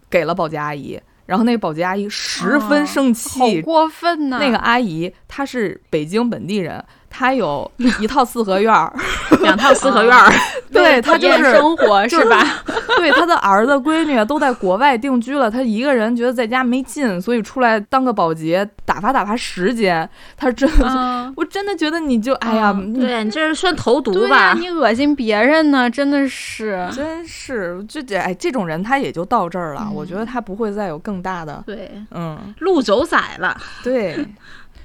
[0.09, 4.38] 给了保洁阿姨，然后那个保洁阿姨十分生气，好过分呐！
[4.38, 6.83] 那个阿姨她是北京本地人。
[7.16, 8.92] 他有一套四合院儿，
[9.40, 10.33] 两套四合院儿，
[10.72, 12.44] 对他就是生活是吧？
[12.98, 20.09] 对，他的儿子闺女都在国外定居了，他一个人觉得在家没劲，所以出来当个保洁，打发打发时间。
[20.37, 24.55] 他真的，我真的觉得你就哎呀，对你这是算投毒吧？
[24.59, 29.88] 你恶心别人呢，真的是，真是，这这哎，这种人他也就到这儿了。
[29.94, 34.27] 我觉得他不会再有更大的，对，嗯，路走窄了，对。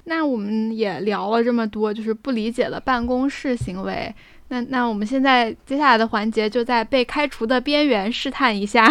[0.05, 4.13] 那我们也聊了这么多，就是不理解的办公室行为。
[4.51, 8.89] 那那我们现在接下来的环节就在被开除的边缘试探一下，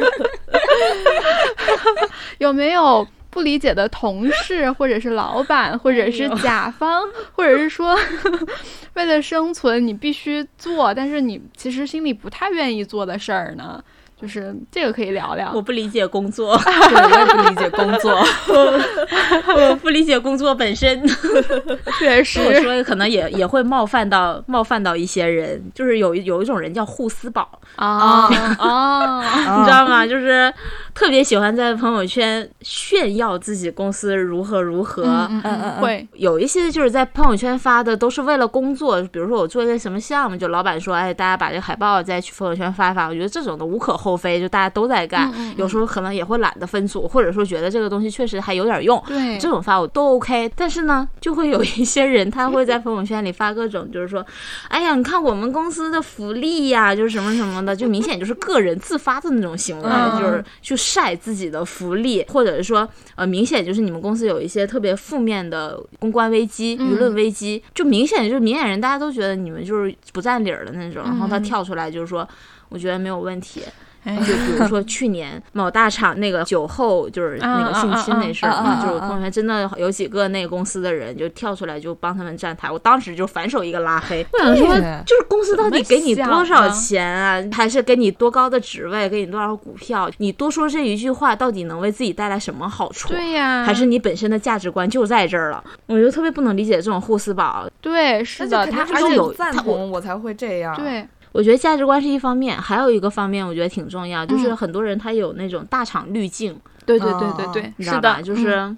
[2.38, 7.94] 有没有不理解的同事，或者是老板，或者是甲方，或者是说
[8.94, 13.84] 为了生存你必须做，但是你其实心里不太愿意做的事儿呢？
[14.24, 15.52] 就是这个可以聊聊。
[15.54, 18.18] 我不理解工作， 对我也不理解工作，
[19.54, 21.06] 我不理解工作本身。
[21.98, 25.62] 确实，我说可能也也会冒犯到冒犯到一些人。
[25.74, 30.06] 就是有有一种人叫互撕宝啊啊，你知道吗？
[30.06, 30.52] 就是
[30.94, 35.02] 特别喜欢在朋友圈炫耀自己公司如何如何。
[35.30, 43.06] 嗯嗯，会有一些就是在朋友圈发的都是为了工作，比如说我做一个什么项目，就老板说，哎，大家把这个海报再去朋友圈发一发。
[43.08, 43.94] 我觉得这种的无可。
[43.94, 45.32] 厚非，就大家都在干。
[45.56, 49.02] 有时候可能也会懒得分组，或者说觉得这个东西确实还有点用。
[49.06, 50.50] 对，这种发我都 OK。
[50.56, 54.24] 但是呢，就会有一些人他会在 朋友圈里发各种，就是说，
[54.68, 59.88] 哎呀，你看我们公司的福利呀，就是什么什么的，就明显就是个人自发的那种行为，
[60.20, 72.28] 就是去晒自己的福利，或者是说，呃，明显就是你们公司有一些特别负面的公关危机、舆论危机，就明显就是明眼人大家都觉得你们就是不占理儿的那种，然后他跳出来就是说，
[72.74, 73.62] 我觉得没有问题。
[74.04, 84.26] 就比如说去年 某大厂那个酒后就是那个性侵那事儿嘛，就是我朋友圈真的有几个那个公司的人就跳出来就帮他们站台，我当时就反手一个拉黑。
[84.30, 84.66] 我想说，
[85.06, 87.42] 就是公司到底给你多少钱啊？
[87.50, 89.08] 还是给你多高的职位？
[89.08, 90.10] 给你多少股票？
[90.18, 93.08] 你多说这一句话到底能为自己带来什么好处？
[93.08, 95.64] 对呀，还是你本身的价值观就在这儿了？
[95.86, 97.66] 我就特别不能理解这种互撕宝。
[97.80, 100.76] 对，是的，他就是有赞同我才会这样。
[100.76, 101.08] 对。
[101.34, 106.56] 我觉得价值观是一方面，还有一个方面我觉得挺重要，就是很多人他有那种大厂滤镜。
[106.86, 108.72] 对对对对对，是的，就是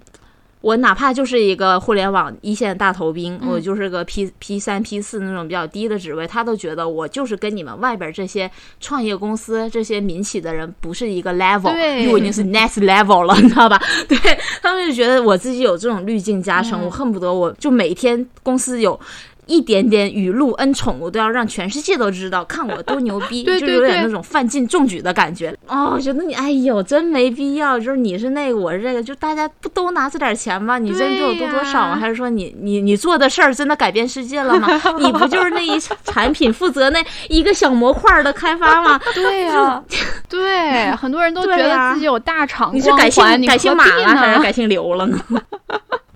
[0.61, 8.49] 我哪怕就是一个互联网一线大头兵，我就是个 P P 三 P 四那种比较低的职位，他都觉得我就是跟你们外边这些
[8.79, 13.79] 创业公司这些民企的人不是一个 level，因为我已经是 next level 了， 你知道吧？
[14.09, 14.17] 对
[14.63, 18.99] 他们就觉得我自己有这种滤镜加成，我恨不得我就每天公司有。
[19.47, 25.55] 一点点雨露恩宠，我都要让全世界都知道，看我多牛逼， 就有点那种范进中举的感觉。
[25.67, 27.79] 哦，我觉得你，哎呦，真没必要。
[27.79, 30.77] 就是你是那个，我是这个，就大家不都拿这点钱吗？
[30.79, 31.95] 你真比我多多少吗？
[31.95, 34.67] 还是说你你你做的事儿真的改变世界了吗？
[34.99, 38.99] 你不就是那一产品负责那一个小模块的开发吗？
[39.15, 39.83] 对呀，
[40.27, 45.19] 对，很多人都觉得自己有大厂你是改姓改姓马了还是改姓刘了呢？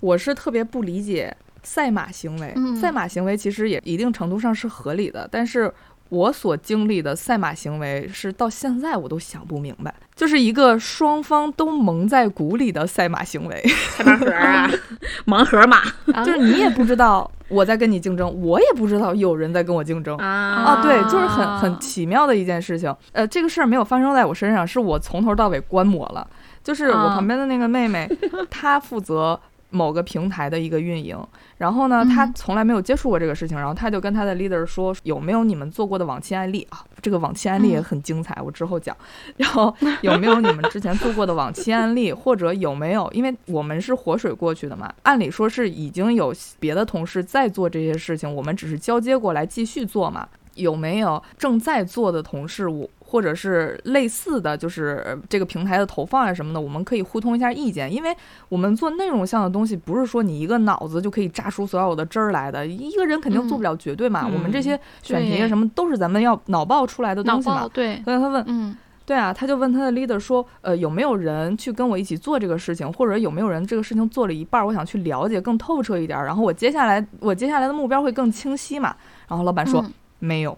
[0.01, 1.35] 我是特别不理解。
[1.63, 5.71] 赛马行为，赛马行为其实也一定程度上是合理的，但是
[6.09, 13.63] 我所经历的赛马行为是到现在我都想不明白，就是一个双方都蒙在鼓里的赛马行为，
[13.95, 14.69] 赛盲盒啊，
[15.25, 15.81] 盲盒马，
[16.25, 20.17] 就是你也不知道我在跟你竞争，我也不知道有人在跟我竞争。
[20.17, 22.93] 啊，对，就是很很奇妙的一件事情。
[23.13, 26.27] 呃，这个事儿没有发生在我身上，是我从头到尾观摩了，
[26.61, 28.09] 就是我旁边的那个妹妹，
[28.51, 29.39] 她负责
[29.71, 31.17] 某个平台的一个运营。
[31.57, 36.85] 然后呢，他从来没有接触过这个事情，然后他就跟他的 leader 说，有没有你们做过的往期案例啊？
[37.01, 38.95] 这个往期案例也很精彩，我之后讲。
[39.37, 43.09] 然后 有没有你们之前做过的往期案例， 或者有没有？
[43.11, 50.27] 因为我们是活水过去的嘛，按理说是已经有别的同事在做这些事情，我们只是交接过来继续做嘛。
[50.55, 52.67] 有没有正在做的同事？
[52.67, 52.89] 我。
[53.11, 58.15] 或者是类似的就是这个平台的投放啊什么的，我们可以互通一下意见，因为
[58.47, 64.25] 我们做内容项的东西，不是说你一个脑子就可以榨出所有的汁儿来的，一个人肯定做不了绝对嘛。
[64.25, 67.67] 我们这些选题啊什么都是咱们要脑爆出来的东西嘛。
[67.73, 68.01] 对。
[68.05, 78.95] 所以他问，嗯，对啊，他就问他的 leader 说，呃，有没有人去跟我一起做这个事情，或者有没有人这个事情做了一半，我想去了解更透彻一点，然后我接下来我接下来的目标会更清晰嘛？
[79.27, 79.85] 然后老板说
[80.19, 80.57] 没有，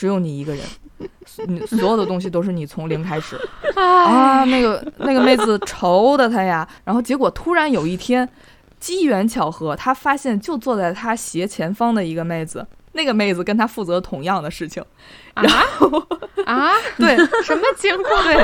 [0.00, 0.64] 只有你一个人。
[1.46, 3.36] 你所有的东西都是你从零开始
[3.76, 4.44] 啊！
[4.44, 8.26] 那个那个妹子愁的他呀，然后结果突然有一天，
[8.78, 14.82] 机缘巧合，他发现就坐在他斜前方的一个妹子，那个妹子跟他负责同样的事情，
[15.34, 16.02] 然后
[16.46, 18.24] 啊， 对， 什么情况？
[18.24, 18.36] 对，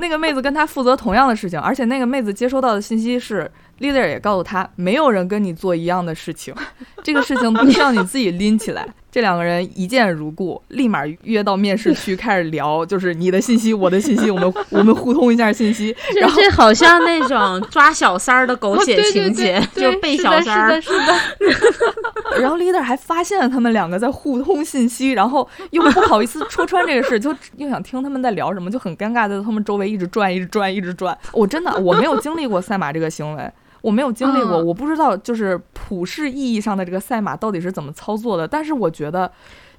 [0.00, 3.48] 那个妹子跟他负责同样的事情，而且那个妹子接收到的信息是。
[3.80, 6.54] leader 也告诉他，没有人跟你做一样的事情，
[7.02, 8.86] 这个事情需要你自己拎起来。
[9.12, 15.94] 这两个人一见如故，立马约到面试 区开始聊，就是你的信息，我的信息，我们 我们互通一下信息。
[16.16, 20.80] 然后这好像那种抓小三儿的狗血 情节，就背小三儿。
[20.80, 22.40] 是的，是的。
[22.40, 31.16] 然后 leader 还发现了他们两个在互通信息，然后又不好意思戳穿这个事，就又想听他们在聊什么，就很尴尬，在他们周围一直转，一直转，一直转。
[31.32, 33.52] 我真的我没有经历过赛马这个行为。
[33.82, 38.48] 我没有经历过，我不知道就是普世意义上的这个赛马到底是怎么操作的。
[38.48, 39.30] 但是我觉得，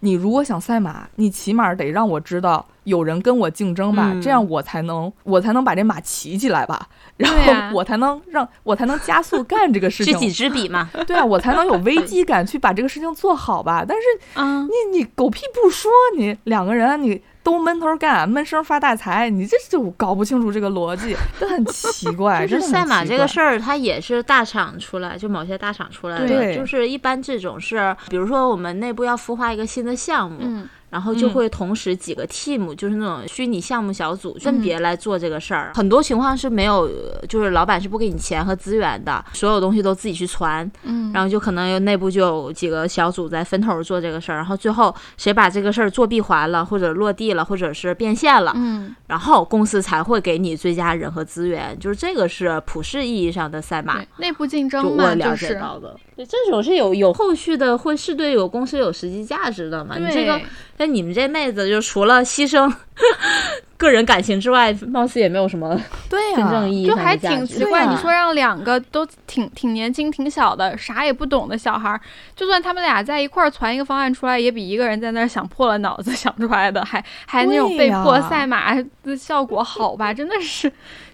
[0.01, 6.88] 你如果想赛马，你起码得让我知道有人跟我竞争吧，这样我才能我才能把这马骑起来吧，
[7.18, 10.14] 然后我才能让我才能加速干这个事情。
[10.14, 13.86] 知己知彼嘛， 对啊，我才能有危机感去把这个事情做好吧。
[13.88, 14.04] 但是，
[14.36, 17.22] 嗯，你你狗屁不说，你两个人你。
[17.43, 22.47] 都闷头干，闷声发大财，你这就搞不清楚这个逻辑， 这很奇怪。
[22.47, 26.55] 就是赛马这个事儿，它也是大厂出来，就某些大厂出来的。
[26.55, 30.65] 就是一般这种是，比如说我们内部要孵化一个新的项目。
[30.93, 35.71] 然后就会同时几个 team，就是那种虚拟项目小组，分别来做这个事儿。
[35.73, 36.87] 很多情况是没有，
[37.27, 40.71] 就是老板是不给你钱和资源的，所有东西都自己去传。
[40.83, 51.75] 嗯，然后就可能有内部就有几个小组在分头做这个事儿，然后最后谁把这个事儿做闭环了，或者落地了，或者是变现了，嗯，然后公司才会给你最佳人和资源。
[51.79, 55.97] 就是这个是普世意义上的赛马，内部竞争嘛，我了就是解到的。
[56.15, 59.97] 对，这种是有有后续的，会是对有公司有实际价值的嘛？
[59.97, 60.39] 你这个，
[60.86, 62.71] 你们这妹子就除了牺牲
[63.77, 65.77] 个人感情之外，貌似也没有什么
[66.09, 67.81] 对呀、真正意义上就还挺奇怪。
[67.84, 71.99] 啊你说让两个都挺挺年轻、挺小的、啥也不懂的小孩儿，
[72.36, 78.73] 就算他们俩在一块儿传一个方案出来，也比一个人在那儿想破了脑子 想出来的还还那种被迫赛马
[79.03, 80.13] 的效果好吧？
[80.13, 80.71] 真的是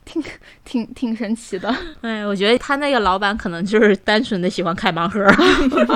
[0.10, 0.24] 挺
[0.66, 1.74] 挺挺神奇的。
[2.02, 5.24] 哎，我觉得他那个老板可能就是单纯的喜欢开盲盒。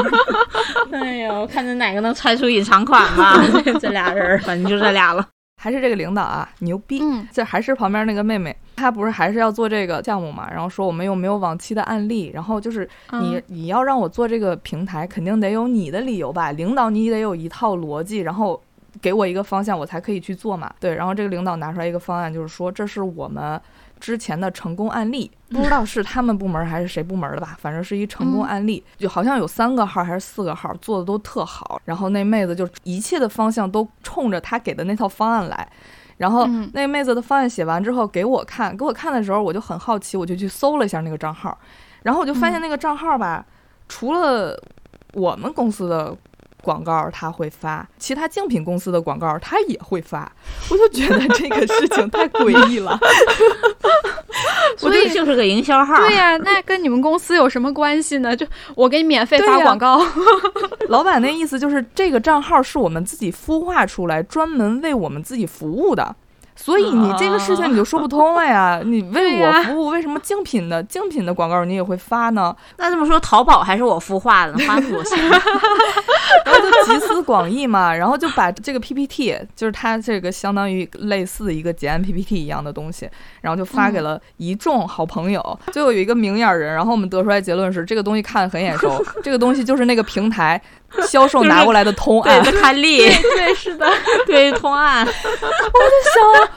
[0.93, 3.41] 哎呀，我看着哪个能猜出隐藏款吧？
[3.81, 5.27] 这俩人儿，反正就这俩了。
[5.59, 6.99] 还是这个领导啊，牛逼！
[7.01, 10.47] 嗯这还是旁边那个妹妹，她不是还是要做这个项目嘛？
[10.51, 12.29] 然后说我们又没有往期的案例？
[12.33, 16.51] 然后就是你、嗯你要让我做这个平台，肯定得有你的理由吧？
[16.51, 18.61] 领导你得有一套逻辑，然后
[19.01, 20.69] 给我一个方向，我才可以去做嘛。
[20.81, 23.59] 对，然后这个领导拿出来一个方案，就是说这是我们
[24.03, 35.65] 之前的成功案例，不知道是他们部门还是谁部门的吧，反正是一成功案例，就好像有三个号还是四个号做的都特好，然后那妹子就一切的方向都冲着他给的那套方案来。
[36.17, 36.69] 然后嗯。
[36.73, 41.57] 那妹子的方案写完之后给我看，给我看的时候我就很好奇，我就去搜了一下那个账号，
[42.01, 43.45] 然后我就发现那个账号吧，
[43.87, 44.61] 除了
[45.13, 46.13] 我们公司的
[46.63, 50.31] 广告他会发，其他竞品公司的广告他也会发，
[50.71, 52.97] 我就觉得这个事情太诡异了。
[54.77, 55.95] 所以就是个营销号。
[55.97, 58.35] 对呀、那跟你们公司有什么关系呢？
[58.35, 58.45] 就
[58.75, 60.01] 我给你免费发广告，
[60.89, 66.15] 老板那意思就是这个账号是我们自己孵化出来，专门为我们自己服务的。
[66.55, 68.81] 所以你这个事情你就说不通了呀！
[68.83, 72.55] 你为我服务，为什么竞品的竞品的广告你也会发呢？
[72.77, 75.17] 那这么说，淘宝还是我孵化的，花那么多钱。
[76.45, 83.09] 然后就集思广益嘛，然后就把这个 PPT，就是它这个相当于类似一个结案 PPT 一样的东西，
[83.41, 85.59] 然后就发给了一众好朋友。
[85.71, 90.61] 最后有一个明眼人，然后我们得出来结论是，这个东西看得很眼熟， 这个东西就是那个平台
[91.07, 92.43] 销售拿过来的通对案。
[92.43, 93.91] 的刊例， 对，是的，
[94.25, 95.05] 对通案。
[95.05, 95.15] 我在
[96.13, 96.49] 想，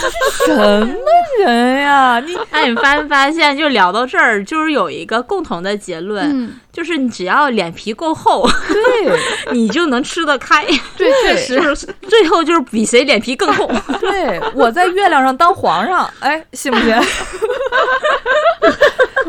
[0.00, 0.96] 这是什么
[1.40, 2.20] 人呀？
[2.20, 10.64] 你 哎，你发没发现，就聊到这儿，就是有一个共同的结论，嗯，就是你只要脸皮够厚，对你就能吃得开。
[10.96, 13.70] 对，确实，就是最后就是比谁脸皮更厚。
[14.00, 16.94] 对，我在月亮上当皇上，哎，信不信？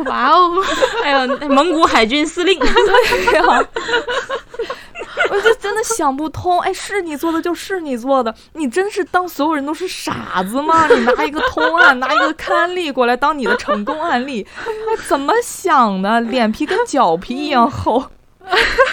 [0.05, 0.51] 哇哦，
[1.03, 3.65] 哎呦，蒙古海军司令，对呀、
[5.85, 10.87] 想不通，哎，是你做的就是你做的，你真是当所有人都是傻子吗？
[10.87, 14.65] 你拿一个通案，拿一个刊例过来当你的成功案例，哎，
[15.07, 16.19] 怎么想的？
[16.21, 18.03] 脸皮跟脚皮一样厚，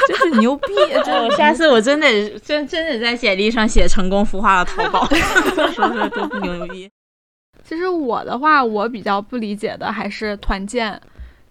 [0.08, 0.66] 真是牛逼！
[1.04, 5.06] 真我下次我真得真真得在简历上写成功孵化了淘宝，
[5.74, 6.90] 说说多牛逼。
[7.64, 11.00] 其实我的话，我比较不理解的还是团建，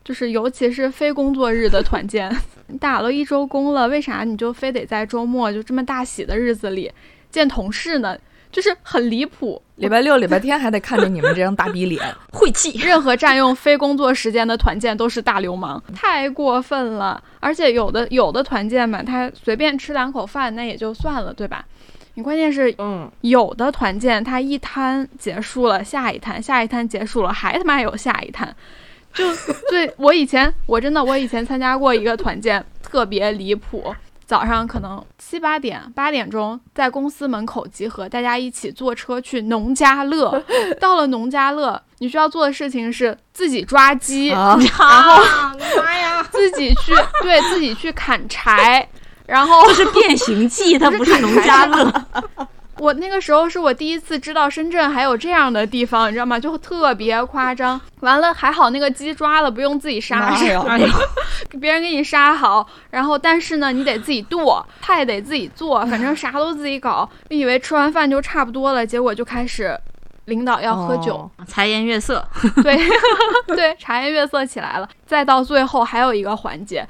[0.04, 2.34] 就是尤其是非工作日的团建。
[2.68, 6.92] 你打了一周工了，为啥你就非得在周末就这么大喜的日子里
[7.30, 8.18] 见同事呢？
[8.52, 9.62] 就是很离谱。
[9.78, 17.24] 礼拜六、礼拜天还得看着你们这张大逼脸， 晦气，任何占用非工作时间的团建都是大流氓，太过分了。
[17.40, 21.66] 而且有的有的团建嘛，他随便吃两口饭那也就算了，对吧？
[22.16, 28.54] 你关键是嗯，有的团建，他一摊结束了，下一摊，下一摊结束了，还他妈有下一摊。
[29.14, 29.26] 就
[29.70, 33.94] 对我以前，我真的我以前参加过一个团建，特别离谱。
[34.26, 40.42] 早上可能七八点、八点钟在公司门口集合，大家一起坐车去农家乐。
[40.80, 45.22] 到了农家乐，你需要做的事情是自己抓鸡，啊，然后
[45.76, 48.88] 妈呀， 自己去对自己去砍柴，
[49.28, 52.06] 然后这是变形记， 它不是农家乐。
[52.82, 56.40] 我那个时候是我第一次知道深圳还有这样的地方，你知道吗？
[56.40, 57.80] 就特别夸张。
[58.00, 60.36] 完了还好那个鸡抓了，不用自己杀，
[61.62, 62.68] 别人给你杀好。
[62.90, 67.08] 然后但是呢，你得自己剁，菜得自己做，反正啥都自己搞。
[67.30, 69.80] 你以为吃完饭就差不多了，结果就开始
[70.26, 72.28] 领导要喝酒，哦茶颜悦色，
[72.64, 72.76] 对
[73.56, 74.90] 对，茶颜悦色起来了。
[75.06, 76.84] 再到最后还有一个环节。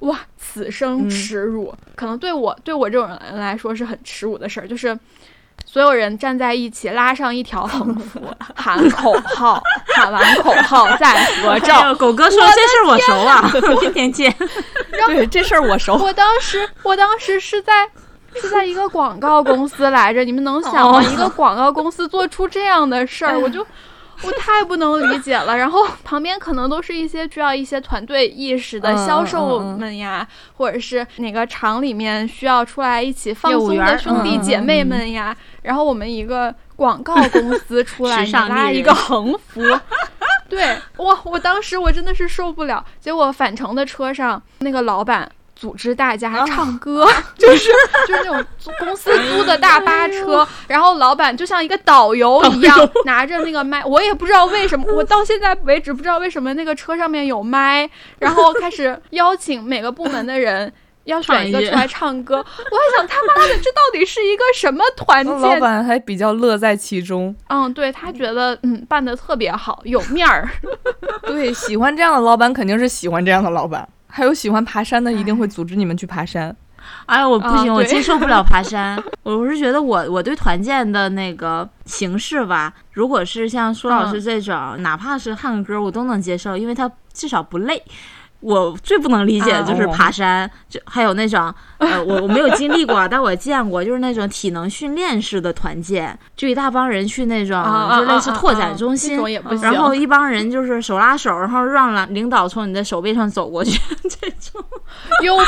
[0.00, 1.74] 哇，此生嗯耻辱！
[1.94, 4.98] 可能对我对我这种人来说是很耻辱的事儿，就是
[5.64, 8.20] 所有人站在一起，拉上一条横幅，
[8.56, 9.62] 喊口号，
[9.94, 11.86] 喊完口号再合哎照。
[11.88, 13.50] 呦，狗哥说这事儿我熟啊，
[13.80, 14.34] 天 天见。
[15.06, 15.96] 对这事儿我熟。
[15.96, 17.88] 我当时，我当时是在
[18.34, 21.02] 是在一个广告公司来着，你们能想吗？
[21.02, 23.64] 一个广告公司做出这样的事儿， 我就。
[24.22, 35.36] 我太不能理解了，然后旁边可能都是一些需要一些团队意识的销售们呀，或者是哪个厂里面需要出来一起放松的兄弟姐妹们呀。
[35.62, 39.62] 然后我们一个广告公司 出来拉一个横幅，
[40.48, 41.18] 对，我！
[41.24, 42.84] 我当时我真的是受不了。
[42.98, 45.30] 结果返程的车上，那个老板。
[45.60, 47.06] 组织大家唱歌，
[47.36, 47.68] 就是
[48.08, 48.44] 就是那种
[48.78, 60.72] 公司租的大巴车，然后老板就像一个导游一样拿着那个麦，我也不知道为什么，我到现在为止不知道为什么那个车上面有麦，然后开始邀请每个部门的人
[61.04, 62.36] 要选一个出来唱歌。
[62.36, 65.38] 我还想他妈的，这到底是一个什么团建？
[65.40, 67.36] 老板还比较乐在其中。
[67.50, 70.48] 嗯，对他觉得嗯办的特别好，有面儿。
[71.26, 73.86] 对，喜欢这样的老板肯定是喜欢这样的老板。
[74.10, 76.54] 还有喜欢爬山的，一定会组织你们去爬山。
[77.06, 79.00] 哎呀，我不行，我接受不了爬山。
[79.22, 87.82] 我是觉得我我对团建的那个形式吧，如果是像苏老师这种，哪怕是唱个歌，我都能接受，因为他至少不累。
[88.40, 97.62] 我最不能理解的就是爬山，就还有那种，呃，我我没有经历过， 但我见过，就是那种体能训练式的团建，就一大帮人去那种，
[97.96, 99.20] 就类似拓展中心，
[99.60, 103.78] 然后一帮人就是手拉手，然后让领领导从你的手背上走过去，
[104.08, 104.64] 这种。
[105.22, 105.44] 有病！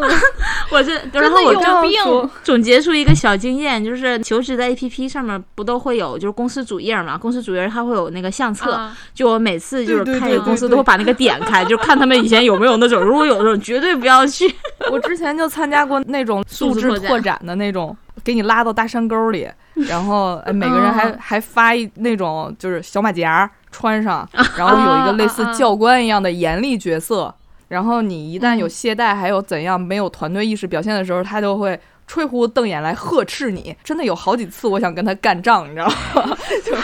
[0.70, 12.27] 我这然后我就总结出一个小经验，就是求职的 A P P 上面不都会有，就是公司主页嘛，公司主页它会有那个相册，就我每次就是开一个公司都会把那个点开，就看他们。
[12.28, 13.00] 以前有没有那种？
[13.00, 14.44] 如果有那种，绝对不要去。
[14.92, 19.48] 我之前就参加过那种素质拓展的那种，给你拉到大山沟里，
[19.88, 27.34] 然后每个人还还发一那种就是小马甲穿上， 然后有一个类似教官一样的严厉角色，
[27.68, 33.74] 然后你一旦有懈怠，还有怎样没有团队意识表现的时候，他就会吹胡子瞪眼来呵斥你。
[33.82, 36.36] 真的有好几次，我想跟他干仗，你知道吗？
[36.64, 36.76] 就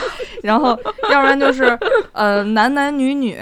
[0.42, 0.78] 然后
[1.10, 1.78] 要不然就是
[2.12, 3.38] 呃男男女女。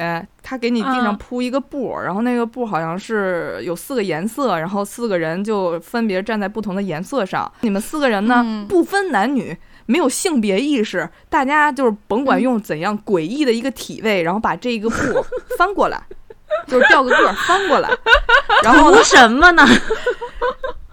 [0.53, 7.51] 他给你地上铺一个布，然后那个布好像是有四个颜色，然后四个人就分别站在不同的颜色上。
[7.63, 14.97] 你们四个人呢，不分男女，没有性别意识，大家就是甭管用怎样诡异的一个体位，然后把这一个布
[15.57, 15.99] 翻过来，
[16.67, 17.89] 就是掉个个翻过来，
[18.63, 19.67] 然后什么呢？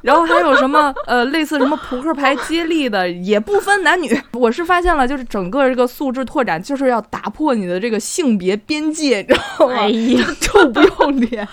[0.02, 4.20] 然后还有什么呃，类似什么扑克牌接力的，也不分男女。
[4.34, 9.76] 我是发现了，就是整个这个素质拓展，就是要打破你的这个性别边界，你知道吗？
[9.76, 11.47] 哎呀，臭不要脸，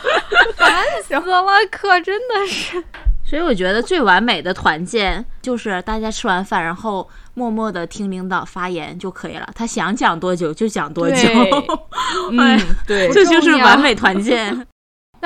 [0.56, 2.82] 烦死了，可真的是。
[3.28, 9.48] 所以我觉得最完美的团建就是大家吃完饭，然后默默的听领导发言就可以了。
[9.52, 11.28] 他想讲多久就讲多久。
[12.30, 14.64] 嗯，对，这就是完美团建。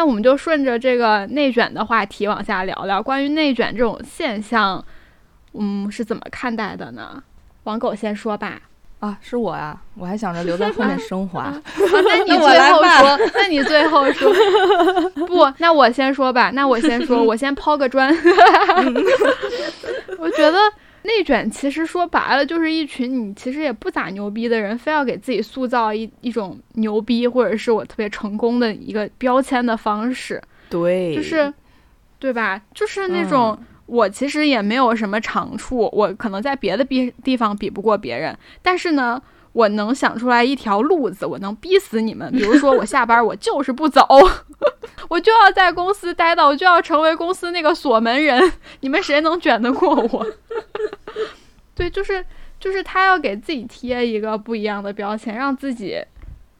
[0.01, 4.83] 那我们就顺着这个内卷的话题往下聊聊，关于内卷这种现象，
[5.53, 7.23] 嗯，是怎么看待的呢？
[7.65, 8.63] 王狗先说吧。
[9.01, 11.53] 啊，是我呀，我还想着留在后面升华。
[11.77, 14.33] 那你最后说，那你最后说。
[15.27, 16.51] 不，那我先说吧。
[16.55, 18.09] 那我先说，我先抛个砖。
[20.19, 20.59] 我觉得。
[21.03, 30.41] 内卷其实说白了就是一群你其实也不咋牛逼的人，非要给自己塑造一一种牛逼或者是我特别成功的一个标签的方式。
[30.69, 31.53] 对，就是，
[32.19, 32.61] 对吧？
[32.75, 39.21] 就是那种我其实也没有什么长处，我可能在别的地地方比不过别人，但是呢。
[39.53, 42.31] 我能想出来一条路子，我能逼死你们。
[42.31, 44.07] 比如说，我下班我就是不走，
[45.11, 48.41] 我就要在公司待到，我就要成为公司那个锁门人。
[48.79, 50.25] 你们谁能卷得过我？
[51.75, 52.25] 对，就是
[52.61, 56.01] 就是他要给自己贴一个不一样的标签，让自己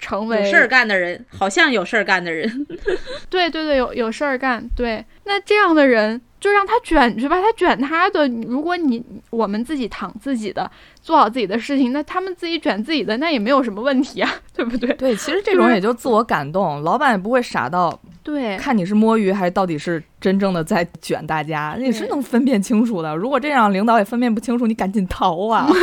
[0.01, 2.67] 成为有事儿干的人，好像有事儿干的人。
[3.31, 4.69] 对对对，有有事儿干。
[4.77, 6.21] 对，那这样的人。
[6.41, 8.27] 就让他卷去吧，他卷他的。
[8.49, 10.71] 如果你我们自己躺自己的，
[11.03, 14.93] 做好自己的事情，那他们自己卷自己的，那也没有什么问题啊， 对不对？
[14.95, 23.17] 对，其实这种也就自我感动，老板也不会傻到对看你是摸鱼还是到底是真正的在卷大家，你是能分辨清楚的。
[23.17, 25.67] 如果这样领导也分辨不清楚，你赶紧逃啊！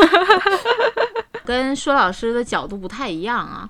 [1.43, 3.67] 跟说老师的角度不太一样啊。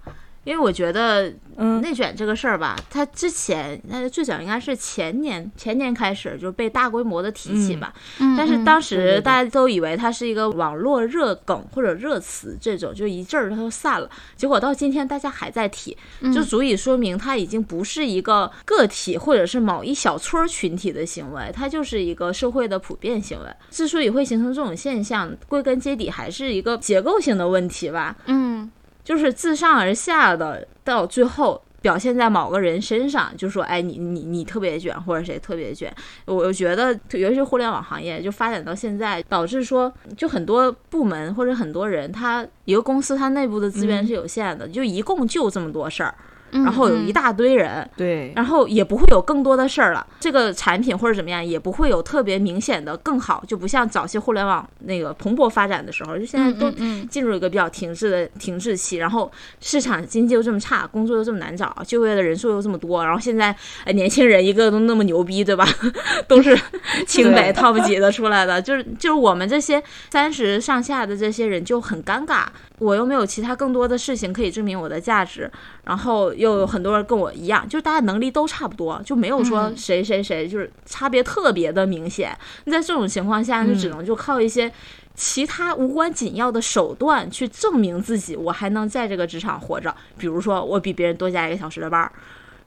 [0.48, 7.94] 因为我觉得，嗯，内卷这个事儿吧，它之前那最早应该是前年前年开始就被大规模的提起吧。
[8.20, 8.34] 嗯。
[8.38, 14.10] 但是当时大家都以为它是一个网络热梗或者热词，这种就一阵儿它就散了。
[14.38, 15.98] 结果到今天大家还在提，
[16.34, 23.46] 就足以说明它已经不是一个个体或者是某一小撮群体的行为，它就是一个社会的普遍行为。
[23.70, 28.16] 之所以会形成这种现象，归根结底还是一个结构性的问题吧。
[28.28, 28.72] 嗯。
[29.08, 35.90] 就是自上而下的，到最后表现在某个人身上，就说哎你你你特别卷，或者谁特别卷。
[36.26, 46.14] 我觉得尤其是互联网行业就发展到现在，导致说就很多部门或者很多人，他一个公司它内部的资源是有限的，就一共就这么多事儿。
[46.52, 50.06] 然后有一大堆人，对，然后也不会有更多的事儿了。
[50.20, 56.72] 这个产品或者怎么样，也不会有特别明显的更好，就不像早期互联网那个蓬勃发展的时候，就现在都
[57.10, 58.98] 进入一个比较停滞的停滞期。
[58.98, 63.04] 然后市场经济又这么差，工作又这么难找，就业的人数又这么多。
[63.04, 63.56] 然后现在
[63.94, 65.68] 年轻人一个都那么牛逼，对吧？
[66.28, 66.58] 都是
[67.06, 72.46] 清北 top 级的出来的，就是就是我们这些三十上下的这些人就很尴尬。
[72.80, 75.50] 我又没有其他更多的事情可以证明我的价值，
[75.84, 82.38] 然后又有很多人跟我一样，就是大家能力都差不多，就没有说谁谁谁就是差别特别的明显。
[82.66, 84.72] 那在这种情况下，就只能就靠一些
[85.16, 89.94] 其他无关紧要的手段去证明自己，我还能在这个职场活着。
[90.18, 92.12] 比如说，我比别人多加一个小时的班儿，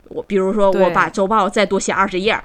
[0.08, 2.38] 我比如说我把周报再多写二十页，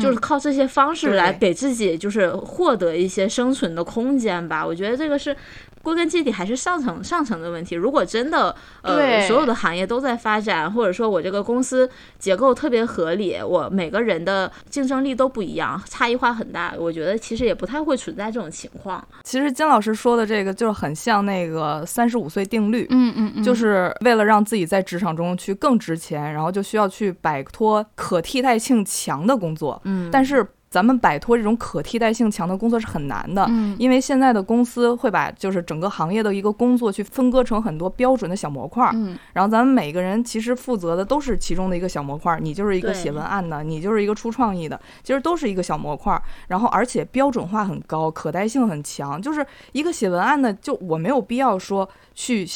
[0.00, 4.64] 就是靠这些方式来给自己就是获得一些生存的空间吧。
[4.64, 5.36] 我觉得这个是。
[5.82, 7.74] 归根结底还是上层上层的问题。
[7.74, 19.02] 如果真的呃所有的行业都在发展，或者说我这个公司结构特别合理，我每个人的竞争力都不一样，差异化很大，我觉得其实也不太会存在这种情况。
[19.22, 30.46] 其实金老师说的这个就是很像那个三十五岁定律，嗯嗯嗯，就是为了让自己在职场中去更值钱，然后就需要去摆脱可替代性强的工作，嗯，但是。
[30.70, 46.16] 咱们摆脱这种可替代性强的工作是很难的，嗯，因为现在的公司会把就是整个行业的一个工作去分割成很多标准的小模块，嗯，然后咱们每个人其实负责的都是其中的一个小模块，你就是一个写文案的，你就是一个出创意的，其实都是一个小模块，
[46.46, 52.46] 然后而且标准化很高，可代性很强，就是一个写文案的，就我没有必要说去。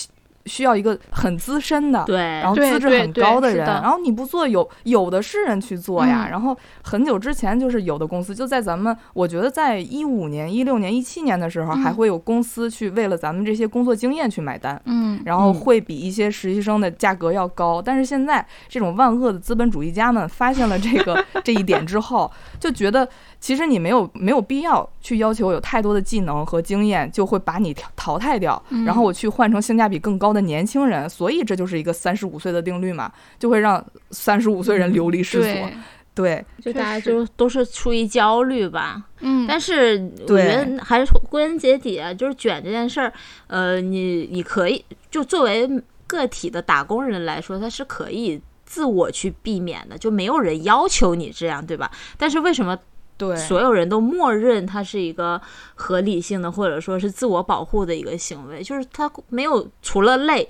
[0.46, 6.28] 需要一个很资深的，对，然后资质很高的人，然后你不做，有有的是人去做呀。
[6.30, 17.80] 然后很久之前，就是有的公司就在咱们，我觉得在一五年、一六年、一七年的时候，还会有公司去为了咱们这些工作经验去买单，嗯，然后会比一些实习生的价格要高。
[17.80, 22.30] 但是现在这种万恶的资本主义家们发现了这个 这一点之后，
[22.60, 23.08] 就觉得。
[23.44, 35.70] 其实你没有没有必要去要求有太多的技能和经验，就会把你淘汰掉，然后我去换成性价比更高的年轻人，所以这就是一个三十五岁的定律嘛，就会让三十五岁人流离失所。
[36.14, 39.04] 对，就大家就都是出于焦虑吧。
[39.20, 43.12] 嗯，但是我觉得还是归根结底啊，就是卷这件事儿，
[43.48, 45.68] 呃，你你可以就作为
[46.06, 51.90] 个体的打工人来说，他是可以自我去避免的，就没有人要求你这样，对吧？
[52.16, 52.74] 但是为什么？
[53.16, 55.40] 对，所有人都默认它是一个
[55.74, 60.48] 合理性的，或者说是自我保护的一个行为，就是它没有除了累。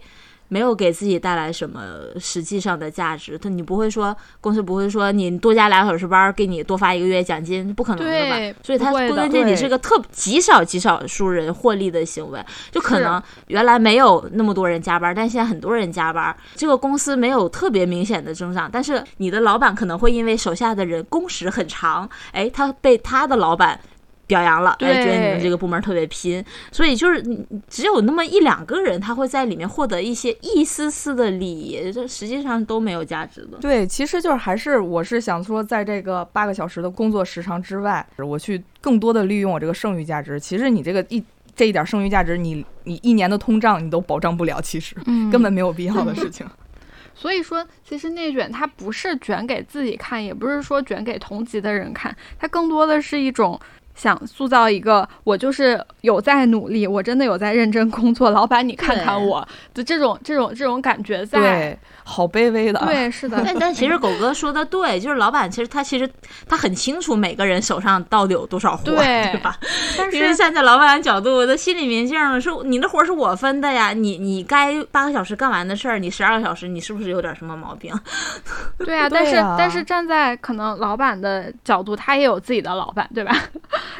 [0.48, 1.82] 没有给自己带来什么
[2.20, 8.58] 实际上的价值，他你不会说公司不会说你多加俩小时班给你多发一个月奖金，不可能的吧？
[8.62, 23.80] 所以它归根结底是个特极少极少数人获利的行为，就可能原来没有那么多人加班，但现在很多人加班，这个公司没有特别明显的增长，但是你的老板可能会因为手下的人工时很长，哎，他被他的老板。
[24.26, 27.22] 表扬了，哎，觉得你们这个部门特别拼，所以就是
[27.68, 33.58] 只有那么一两个人，他会在里面获得一些一丝丝的利益，这实际上都没有价值的。
[33.58, 40.40] 对，其实就是还是我是想说，在这个八个小时的工作时长之外，我去更多的利用我这个剩余价值。
[40.40, 41.22] 其实你这个一
[41.54, 44.94] 这一点剩余价值，你你一年的通胀你都保障不了，其实
[45.30, 46.46] 根本没有必要的事情。
[47.14, 53.60] 所以说，其实内卷它不是卷给自己看，也不是说卷给同级的人看，它更多的是一种。
[53.94, 58.30] 想塑造一个我就是有在努力，我真的有在认真工作。
[58.30, 62.80] 老板，你看看我的这种这种这种感觉，在好卑微的。
[62.86, 63.40] 对，是的。
[63.44, 66.10] 但 但其实狗哥说的对，就是老板其实他其实
[66.48, 69.56] 他很清楚每个人手上到底有多少活，对吧？
[69.96, 77.94] 但是站在老板的角度，我的心里明镜了，是你的活是我分的呀，你你该八个小时干完的事儿，你十二个小时，你是不是有点什么毛病？
[78.84, 83.34] 对啊，但是但是站在可能老板的角度，他也有自己的老板，对吧？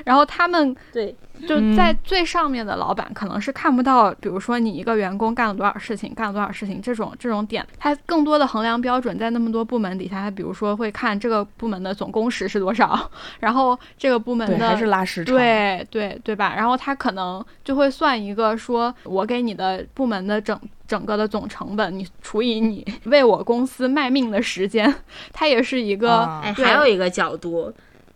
[0.05, 1.14] 然后他们 对。
[1.49, 13.11] 就在最上面的老板可能是看不到，比如说你一个员工干了多少事情，干了多少事情这种这种点，他更多的衡量标准在那么多部门底下，他比如说会看这个部门的总工时是多少，
[13.41, 16.55] 然后这个部门的还是拉时长，对对对吧？
[16.55, 24.95] 然后他可能就会算一个，说我给你的部门的整整个的总成本，你除以你为我公司卖命的时间，
[25.35, 27.74] 它也是一个，哎，还有一个角度。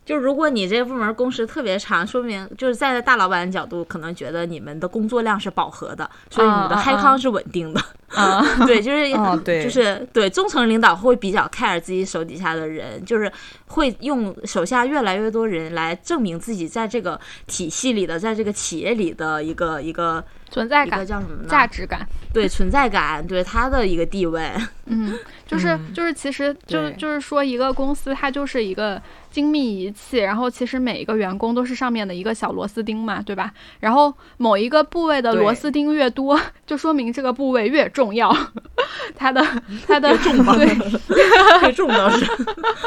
[0.09, 7.81] 就如果你这个部门工时特别长，说明就是在大老板的角度，可能觉得你们的工作量是饱和的，所以你的嗨康是稳定的。
[8.09, 13.31] 啊，对，就是啊对就是对中层领导会比较 care 自己手底下的人，就是
[13.67, 21.49] 会用手下越来越多人来证明自己在这个体系里的，在这个企业里的一个一个存在感、叫什么呢？
[21.49, 22.07] 价值感。
[22.33, 24.53] 对存在感，对他的一个地位。
[24.85, 29.01] 嗯，就是嗯就是，其实就对就是说，一个公司它就是一个
[29.31, 33.53] 精密仪器，然后其实每一个员工都是上面的一个小螺丝钉嘛，对吧？
[33.81, 38.33] 然后某一个部位的螺丝钉越多， 就说明这个部位越重要，
[39.17, 39.45] 它的
[39.87, 40.69] 它的重对，
[41.61, 42.25] 太重要是，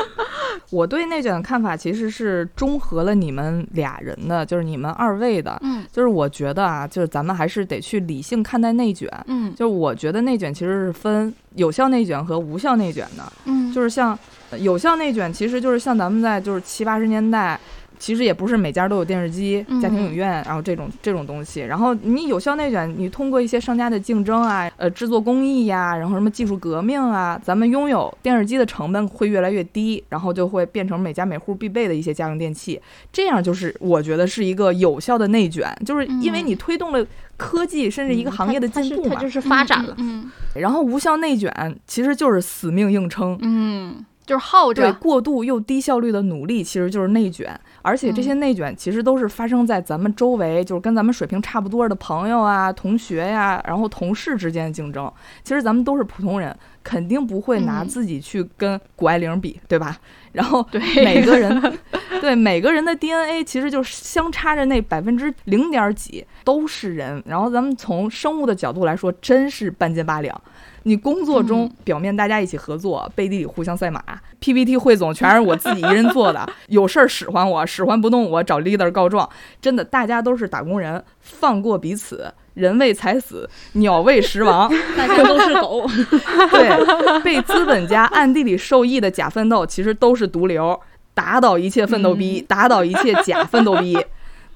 [0.71, 5.59] 我对内卷的看法其实是中和了你们俩人的，就是你们二位的。
[5.63, 9.09] 嗯就是我觉得啊，就是咱们还是得去理性看待内卷。
[9.27, 13.23] 嗯就是我觉得内卷其实是分有效内卷和无效内卷的。
[13.45, 14.17] 嗯，就是像
[14.51, 17.59] 呃有效内卷，其实就是像咱们在就是七八十年代。
[18.01, 21.61] 其实也不是每家都有电视机、嗯家庭影院，然后这种这种东西。
[21.61, 32.81] 然后你有效内卷，你通过一些商家的竞争啊，呃，制作工艺呀、然后什么技术革命啊，咱们拥有电视机的成本会越来越低，然后就会变成每家每户必备的一些家用电器。
[33.13, 37.05] 这样就是我觉得是一个有效的内卷，就是因为嗯你推动了
[37.37, 39.21] 科技甚至一个行业的进步嘛。
[39.21, 39.93] 就是发展了。
[39.99, 41.49] 嗯然后无效内卷
[41.85, 43.37] 其实就是死命硬撑。
[43.41, 55.11] 嗯，嗯就是耗对着，过度又低效率的努力，其实就是内卷，而且这些内卷其实都是发生在咱们周围，就是跟咱们水平差不多的朋友啊、同学呀、然后同事之间的竞争。
[55.43, 59.97] 其实咱们都是普通人，肯定不会拿嗯自己去跟谷爱凌比，对吧？
[60.31, 61.79] 然后对每个人，
[62.21, 67.21] 对每个人的 DNA 其实就是相差着那百分之零点几，都是人。
[67.25, 70.41] 然后咱们从生物的角度来说，真是半斤八两。
[70.83, 74.03] 你工作中嗯表面大家一起合作，背地里互相赛马
[74.39, 79.29] ，PPT 汇总全是我自己一人做的， 有事儿使唤我，使唤不动我找 leader 告状。
[79.61, 84.71] 真的，大家都是打工人，放过彼此，人为财死，鸟为食亡。
[84.97, 85.85] 大家都是狗，
[86.49, 90.79] 对，被资本家暗地里受益的假奋斗，其实都是毒瘤，
[91.13, 93.97] 打倒一切奋斗逼，打倒一切假奋斗逼。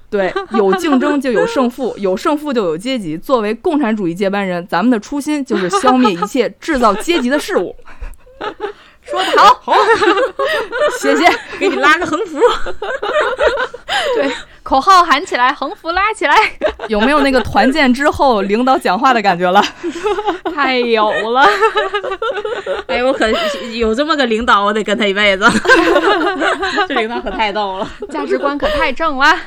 [0.08, 3.18] 对，有竞争就有胜负，有胜负就有阶级。
[3.18, 7.74] 作为共产主义接班人，咱们的初心就是消灭一切制造阶级的事物。
[9.02, 9.72] 说的好，好
[11.00, 11.24] 谢谢。
[11.60, 12.40] 给你拉个横幅。
[14.16, 14.30] 对，
[14.66, 16.34] 口号喊起来，横幅拉起来，
[16.88, 19.62] 有没有那个团建之后领导讲话的感觉了？
[20.52, 21.46] 太有了。
[22.88, 23.30] 哎，我可
[23.74, 25.46] 有这么个领导，我得跟他一辈子。
[26.88, 27.88] 这领导可太逗了。
[28.10, 29.38] 价值观可太正了。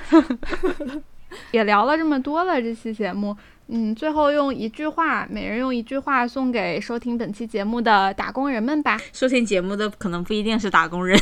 [1.52, 3.36] 也聊了这么多了，这期节目，
[3.72, 9.00] 嗯，最后用一句话，每人用一句话送给收听本期节目的打工人们吧。
[9.14, 11.16] 收听节目的可能不一定是打工人，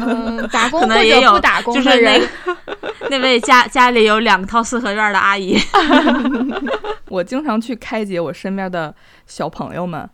[0.00, 2.56] 嗯， 打工可或能也不打工就是那的人，个
[3.10, 5.58] 那位家家里有两套四合院的阿姨。
[7.10, 8.94] 我经常去开解我身边的
[9.26, 10.08] 小朋友们，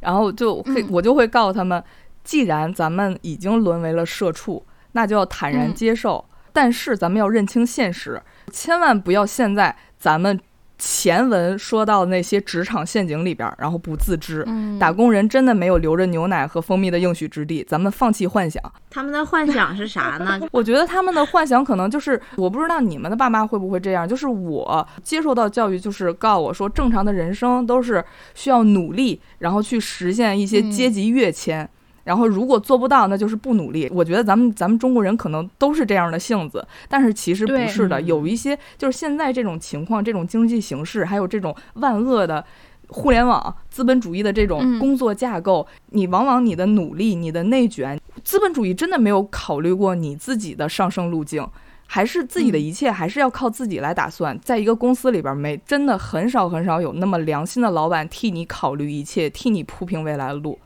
[0.00, 1.82] 然后就会、嗯我就会告诉他们，
[2.22, 4.62] 既然咱们已经沦为了社畜，
[4.92, 6.22] 那就要坦然嗯接受。
[6.52, 8.20] 但是咱们要认清现实，
[8.52, 10.38] 千万不要现在咱们
[10.80, 14.42] 前文说到的那些职场陷阱里边儿，然后不自知。
[14.46, 18.60] 嗯，打工人真的没有留着牛奶和蜂蜜的应许之地，咱们放弃幻想。
[18.88, 20.40] 他们的幻想是啥呢？
[20.50, 28.02] 我觉得他们的幻想可能就是，我不知道你们的爸妈会不会这样，就是我接受到教育，就是告诉我说，正常的人生都是
[28.34, 31.68] 需要努力，然后去实现一些嗯阶级跃迁。
[32.04, 33.90] 然后如果做不到，那就是不努力。
[33.92, 38.00] 我觉得咱们咱们中国人可能都是这样的性子，但是其实不是的。
[38.00, 42.44] 嗯有一些就是现在这种情况、这种经济形势，还有这种万恶的
[42.88, 51.46] 互联网资本主义的这种嗯工作架构，你往往你的努力、你的内卷，资本主义真的没有考虑过你自己的上升路径。
[51.92, 54.38] 还是自己的嗯一切，还是要靠自己来打算。
[54.38, 60.56] 在一个公司里边，没真的很少很少有那么良心的老板替你考虑一切，替你铺平未来的路，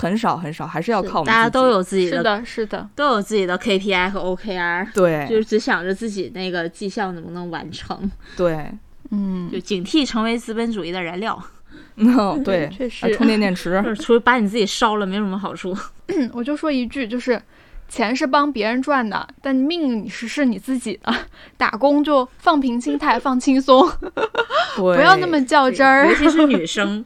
[0.00, 8.70] 很少很少，还是要靠我们自己大家都有自己的，是的，是的，都有自己的 KPI 和 OKR，对就是只想着自己那个绩效能不能完成，对，
[9.10, 11.42] 嗯就，警惕成为资本主义的燃料。
[11.96, 15.76] 嗯对，确实啊充电电池 就，是除了把你自己烧了，没什么好处。
[16.32, 17.40] 我就说一句，就是
[17.88, 21.14] 钱是帮别人赚的，但命你是是你自己的。
[21.56, 23.86] 打工就放平心态，放轻松，
[24.76, 26.14] 不不要那么较真儿尤。
[26.14, 27.04] 其是女生，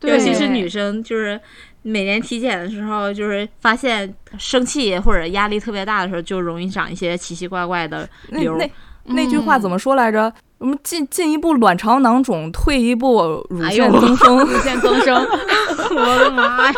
[0.00, 1.38] 对尤其是女生，就是
[1.82, 8.56] 每年体检的时候，就是发现生气或者压力特别大的时候，就容易长一些奇奇怪怪的瘤。
[8.56, 8.70] 那
[9.04, 10.32] 那那句话怎么么说来着？
[10.58, 14.38] 我们进进一步卵巢囊肿，退一步乳腺增生。
[14.46, 15.16] 乳腺增生？
[15.90, 16.74] 我的妈呀！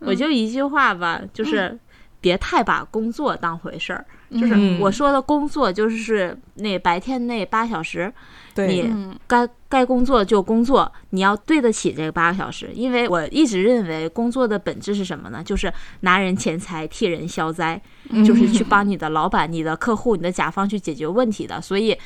[0.00, 1.78] 我就一句话吧，就是
[2.22, 4.02] 别太把工作当回事儿。
[4.30, 8.10] 就是嗯我说的工作，就是那白天那八小时，
[8.47, 12.70] 对你嗯该该工作就工作，你要对得起这个八个小时。
[12.74, 15.42] 因为我一直认为工作的本质是什么呢？
[15.44, 17.80] 就是拿人钱财替人消灾，
[18.26, 21.60] 就是去帮你的老板、你的客户、你的甲方去解决问题的。
[21.60, 21.96] 所以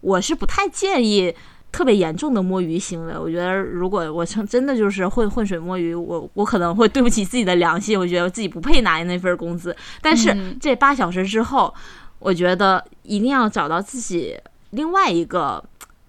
[0.00, 1.34] 我是不太建议。
[1.72, 9.76] 特别严重的摸鱼行为，我觉得如果我成真的就是浑浑水摸鱼，我我可能会对不起自己的良心，我觉得我自己不配拿那份工资。
[10.02, 11.72] 但是嗯这八小时之后，
[12.18, 14.36] 我觉得一定要找到自己
[14.70, 15.62] 另外一个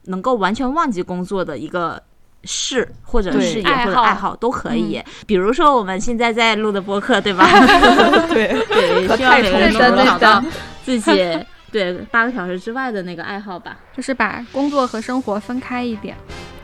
[0.05, 2.01] 能够完全忘记工作的一个
[2.43, 5.01] 事或者对事业爱好或者爱好都可以。
[5.27, 7.47] 比如说我们现在在录的播客，对吧？
[8.29, 10.43] 对， 对，可希望太每个人都充实了能找到
[10.83, 11.11] 自己
[11.71, 13.77] 对八个小时之外的那个爱好吧。
[13.95, 16.17] 就是把工作和生活分开一点，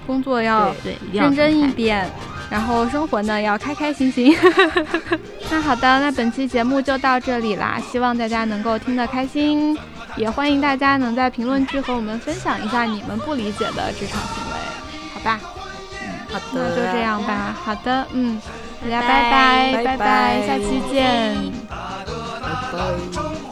[0.05, 0.73] 工作要
[1.13, 2.09] 认真一点，
[2.49, 4.35] 然后生活呢要开开心心。
[5.49, 9.77] 那好的，那本期节目就到这里啦，希望大家能够听得开心，
[10.17, 14.57] 也欢迎大家能在评论区和我们分享一下你们不理解的职场行为，
[15.13, 15.39] 好吧？
[16.01, 17.55] 嗯好的那就这样吧。
[17.63, 18.41] 好的，嗯，
[18.83, 21.37] 大家拜拜拜拜拜拜下期见。
[21.69, 21.75] 拜
[22.73, 23.46] 拜。